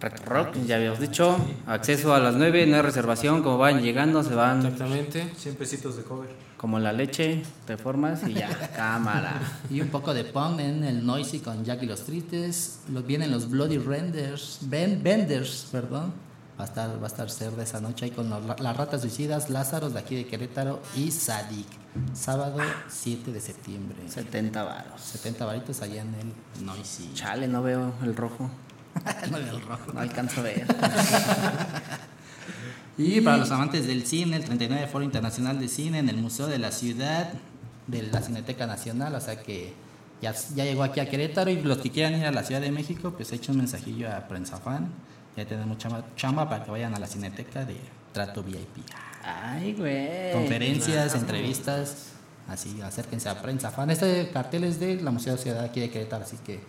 [0.00, 1.36] Retro Rock, ya habíamos dicho.
[1.66, 3.42] Acceso a las 9, no hay reservación.
[3.42, 5.32] Como van llegando, se van Exactamente.
[5.36, 6.28] 100 pesitos de cover.
[6.64, 9.38] Como la leche, te formas y ya, cámara.
[9.68, 12.78] Y un poco de punk en el Noisy con Jack y los Tristes.
[12.90, 16.14] Los, vienen los Bloody Renders, ben, Benders, perdón.
[16.58, 19.50] Va a estar, va a estar cerda esa noche ahí con los- las ratas suicidas,
[19.50, 21.66] Lázaros de aquí de Querétaro y Sadik.
[22.14, 22.56] Sábado
[22.88, 23.98] 7 de septiembre.
[24.08, 25.02] 70 varos.
[25.02, 27.10] 70 varitos allá en el Noisy.
[27.12, 28.48] Chale, no veo el rojo.
[29.30, 29.92] No veo el rojo.
[29.92, 30.66] No alcanzo a ver.
[32.96, 36.46] Y para los amantes del cine, el 39 Foro Internacional de Cine en el Museo
[36.46, 37.32] de la Ciudad
[37.86, 39.72] de la Cineteca Nacional, o sea que
[40.22, 42.70] ya, ya llegó aquí a Querétaro y los que quieran ir a la Ciudad de
[42.70, 44.88] México, pues echen un mensajillo a Prensa Fan,
[45.36, 47.76] ya tenemos chamba, chamba para que vayan a la Cineteca de
[48.12, 48.84] Trato VIP.
[49.22, 50.32] Ay, güey.
[50.32, 52.12] Conferencias, entrevistas,
[52.48, 53.90] así acérquense a Prensa Fan.
[53.90, 56.60] Este cartel es de la Museo de Ciudad aquí de Querétaro, así que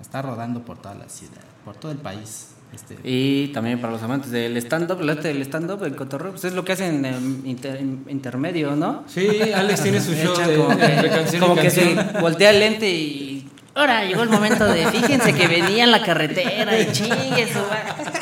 [0.00, 2.55] está rodando por toda la ciudad, por todo el país.
[2.76, 6.44] Este, Y también para los amantes del stand-up, el arte del stand-up, el cotorreo, pues
[6.44, 9.02] es lo que hacen en inter- intermedio, ¿no?
[9.08, 12.50] Sí, Alex tiene su show de, como que, de canción y como que se voltea
[12.50, 13.48] el lente y...
[13.74, 18.12] Ahora llegó el momento de, fíjense que venía en la carretera y chingue su madre".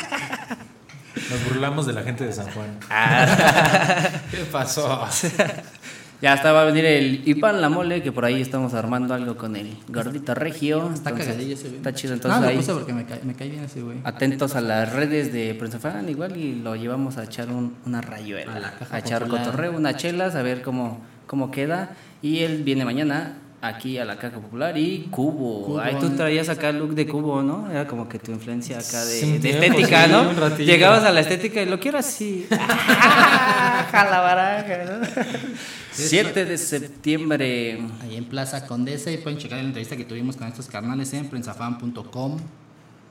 [1.29, 2.77] Nos burlamos de la gente de San Juan.
[4.31, 5.05] ¿Qué pasó?
[6.21, 9.35] Ya hasta va a venir el Ipan La Mole, que por ahí estamos armando algo
[9.37, 10.89] con el gordito regio.
[10.93, 11.75] está entonces, cagadillo ese güey.
[11.77, 13.97] Está chido, no, entonces lo ahí puse porque me cae, me cae bien ese güey.
[14.03, 18.01] atentos a las redes de Prensa Fan igual y lo llevamos a echar un- una
[18.01, 19.45] rayuela, A la caja a echar popular.
[19.45, 21.95] cotorreo, unas chelas, a ver cómo, cómo queda.
[22.21, 23.33] Y él viene mañana
[23.67, 25.65] aquí a la caja popular y Cubo.
[25.65, 25.79] Cubo.
[25.79, 27.69] Ay, tú traías acá el look de Cubo, ¿no?
[27.69, 30.31] Era como que tu influencia acá de, estética, ¿no?
[30.57, 32.47] Llegabas a la estética y lo quiero así.
[32.49, 35.07] Jala baraja, ¿no?
[35.91, 37.79] 7 de septiembre.
[38.01, 41.29] Ahí en Plaza Condesa y pueden checar la entrevista que tuvimos con estos carnales en
[41.29, 42.37] prensafan.com.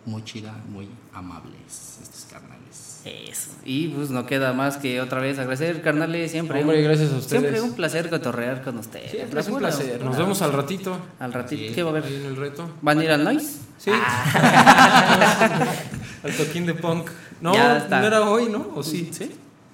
[0.06, 3.00] Muy chida, muy amables estos carnales.
[3.06, 3.50] Eso.
[3.64, 6.60] Y pues no queda más que otra vez agradecer, carnales, siempre.
[6.60, 7.40] Hombre, un- gracias a ustedes.
[7.42, 9.10] Siempre un placer cotorrear con ustedes.
[9.10, 10.02] Siempre es un placer.
[10.04, 10.98] Nos vemos al ratito.
[11.18, 11.74] Al ratito.
[11.74, 12.12] ¿Qué va a Ahí haber?
[12.12, 12.68] en el reto.
[12.82, 13.58] ¿Van a ir al Noise?
[13.78, 13.90] Sí.
[16.24, 17.10] al toquín de punk.
[17.40, 18.68] No, no era hoy, ¿no?
[18.74, 19.10] ¿O sí?
[19.12, 19.30] ¿Sí?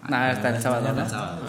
[0.08, 1.02] No, está el sábado, ¿no?
[1.02, 1.42] el sábado.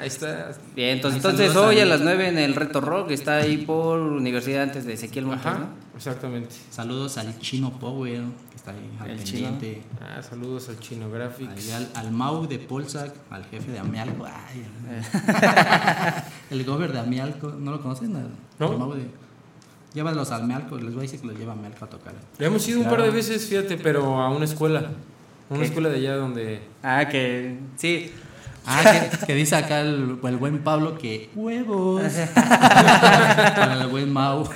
[0.00, 0.50] Ahí está.
[0.74, 4.64] Bien, entonces, entonces hoy a las 9 en el Reto Rock está ahí por Universidad
[4.64, 5.83] antes de Ezequiel Montes, ¿no?
[5.96, 6.54] Exactamente.
[6.70, 9.82] Saludos al Chino Power, que está ahí al pendiente.
[10.00, 11.72] Ah, saludos al Chino Graphics.
[11.72, 14.26] Al, al Mau de Polsac, al jefe de Amialco.
[14.26, 14.64] Ay,
[16.50, 18.14] el, el gober de Amialco, ¿no lo conocen?
[18.16, 18.28] El,
[18.58, 18.72] No.
[18.72, 19.06] el Mau de,
[19.94, 22.14] llévalos al Amialco, les voy a decir que los lleva a Amialco a tocar.
[22.38, 24.90] Le hemos ido un par de veces, fíjate, pero a una escuela.
[25.50, 25.66] Una ¿Qué?
[25.66, 26.62] escuela de allá donde.
[26.82, 28.10] Ah, que sí.
[28.66, 32.00] Ah, que, que dice acá el, el buen Pablo que huevos.
[32.34, 34.48] Para el buen Mau.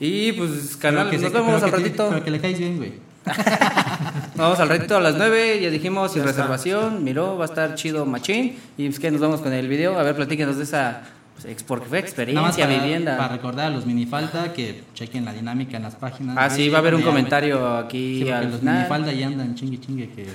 [0.00, 2.08] Y pues, canal, Pero que nos se- vemos al ratito.
[2.10, 2.92] Pero que le caes bien, güey.
[3.26, 3.36] Nos
[4.36, 7.02] vamos al ratito a las 9, ya dijimos, sin reservación.
[7.02, 8.56] Miró, va a estar chido machín.
[8.76, 9.98] Y pues que nos vamos con el video.
[9.98, 11.02] A ver, platíquenos de esa.
[11.42, 13.16] pues, porque fue Nada más experiencia, para, vivienda.
[13.16, 16.36] para recordar a los minifalda que chequen la dinámica en las páginas.
[16.38, 18.76] Ah, sí, va a haber un comentario aquí Sí, al los final.
[18.76, 20.26] minifalda ya andan chingue chingue que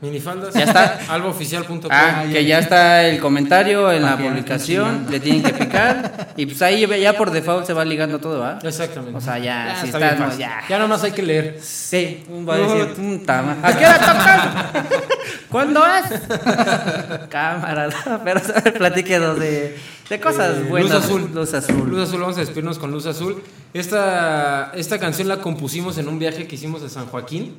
[0.00, 0.54] Minifaldas.
[0.54, 0.98] Ya está.
[1.08, 1.80] Albaoficial.com.
[1.90, 6.60] Ah, que ya está el comentario en la publicación, le tienen que picar y pues
[6.62, 8.58] ahí ya por default se va ligando todo, ¿ah?
[8.62, 9.16] Exactamente.
[9.16, 10.62] O sea, ya, si está no, ya.
[10.68, 11.58] Ya nomás hay que leer.
[11.62, 14.84] Sí, va a decir, puta ¿A qué hora tocan?
[15.48, 16.20] ¿Cuándo es?
[17.30, 17.88] Cámara,
[18.24, 18.40] pero
[18.76, 19.78] platíquenos de,
[20.08, 20.92] de cosas Eh, buenas.
[20.92, 21.30] Luz azul.
[21.32, 21.88] Luz azul.
[21.88, 23.42] Luz azul, vamos a despedirnos con Luz Azul.
[23.72, 27.54] Esta, esta canción la compusimos en un viaje que hicimos a San Joaquín.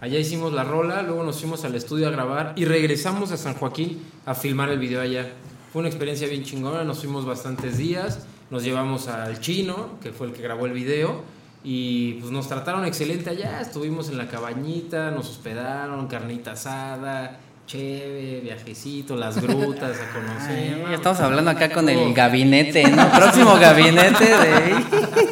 [0.00, 3.52] Allá hicimos la rola, luego nos fuimos al estudio a grabar y regresamos a San
[3.52, 5.28] Joaquín a filmar el video allá.
[5.72, 10.28] Fue una experiencia bien chingona, nos fuimos bastantes días, nos llevamos al chino, que fue
[10.28, 11.20] el que grabó el video,
[11.62, 18.40] y pues nos trataron excelente allá, estuvimos en la cabañita, nos hospedaron, carnita asada, cheve,
[18.42, 20.74] viajecito, las grutas a conocer.
[20.76, 20.88] Ay, ¿no?
[20.88, 23.12] ya estamos hablando acá con el gabinete, ¿no?
[23.14, 25.26] Próximo gabinete de...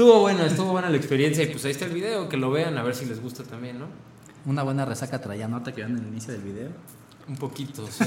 [0.00, 2.78] Estuvo buena, estuvo buena la experiencia y pues ahí está el video, que lo vean
[2.78, 3.84] a ver si les gusta también, ¿no?
[4.46, 6.70] una buena resaca traía nota que vean en el inicio del video.
[7.28, 8.04] Un poquito, sí.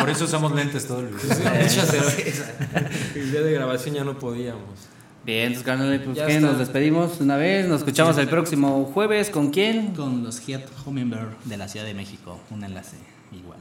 [0.00, 1.28] Por eso usamos lentes todo el video.
[3.14, 4.88] El día de grabación ya no podíamos.
[5.26, 6.40] Bien, entonces, carnal, pues ¿qué?
[6.40, 9.94] nos despedimos una vez, nos escuchamos el próximo jueves, ¿con quién?
[9.94, 12.40] Con los Head Hummingbird de la Ciudad de México.
[12.50, 12.96] Un enlace
[13.32, 13.58] igual.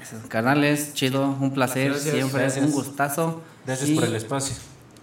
[0.00, 2.64] Esos Carnales, chido, un placer, Gracias, siempre, gracias.
[2.64, 3.42] un gustazo.
[3.66, 4.54] Gracias Y por el espacio.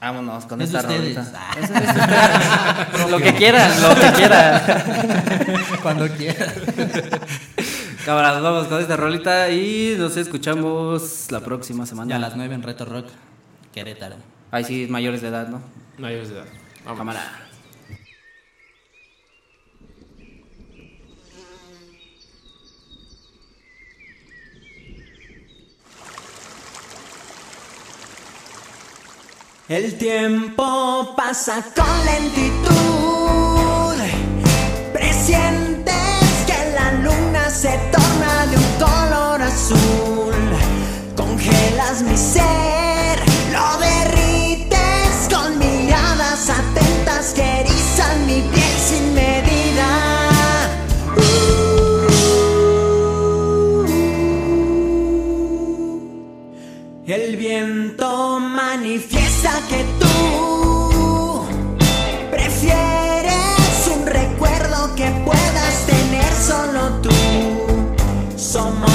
[0.04, 1.26] Vámonos con Es esta rolita.
[1.34, 2.88] Ah.
[2.94, 4.62] Es lo que quieran, lo que quieran.
[5.82, 6.54] Cuando quieras.
[8.06, 12.10] Cámaras, vamos con esta rolita y nos escuchamos la próxima semana.
[12.10, 13.06] Ya a las 9 en Reto Rock,
[13.74, 14.18] Querétaro.
[14.52, 15.62] Ahí sí, mayores de edad, ¿no?
[15.98, 16.46] Mayores de edad.
[16.84, 16.98] Vamos.
[16.98, 17.43] Cámara.
[29.70, 33.96] El tiempo pasa con lentitud.
[34.92, 35.96] Presientes
[36.46, 40.34] que la luna se torna de un color azul.
[41.16, 43.18] Congelas mi ser,
[43.54, 49.44] lo derrites con miradas atentas que erizan mi piel sin medida.
[57.06, 58.13] El viento
[68.54, 68.93] Somos solo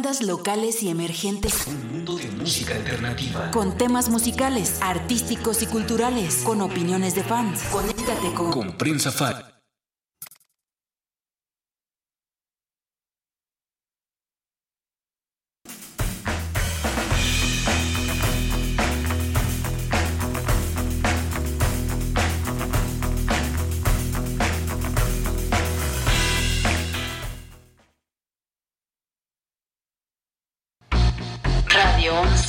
[0.00, 3.50] Bandas locales y emergentes Un mundo de música alternativa.
[3.50, 7.60] con temas musicales, artísticos y culturales, con opiniones de fans.
[7.64, 9.49] Conéctate con Con Prensa Fan.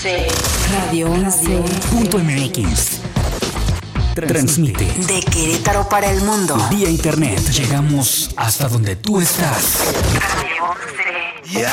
[0.04, 0.28] 11.
[0.88, 1.62] Radio 11
[1.92, 3.02] Punto MX.
[4.16, 6.58] Transmite de Querétaro para el mundo.
[6.72, 7.40] vía internet.
[7.52, 9.78] Llegamos hasta donde tú estás.
[10.16, 10.74] Radio
[11.46, 11.66] 11.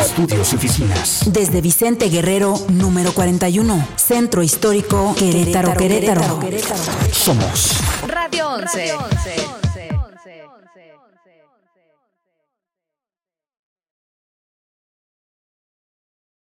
[0.00, 1.20] Estudios y oficinas.
[1.26, 6.40] Desde Vicente Guerrero, número 41, Centro Histórico Querétaro, Querétaro.
[7.12, 7.74] Somos
[8.08, 9.59] Radio 11.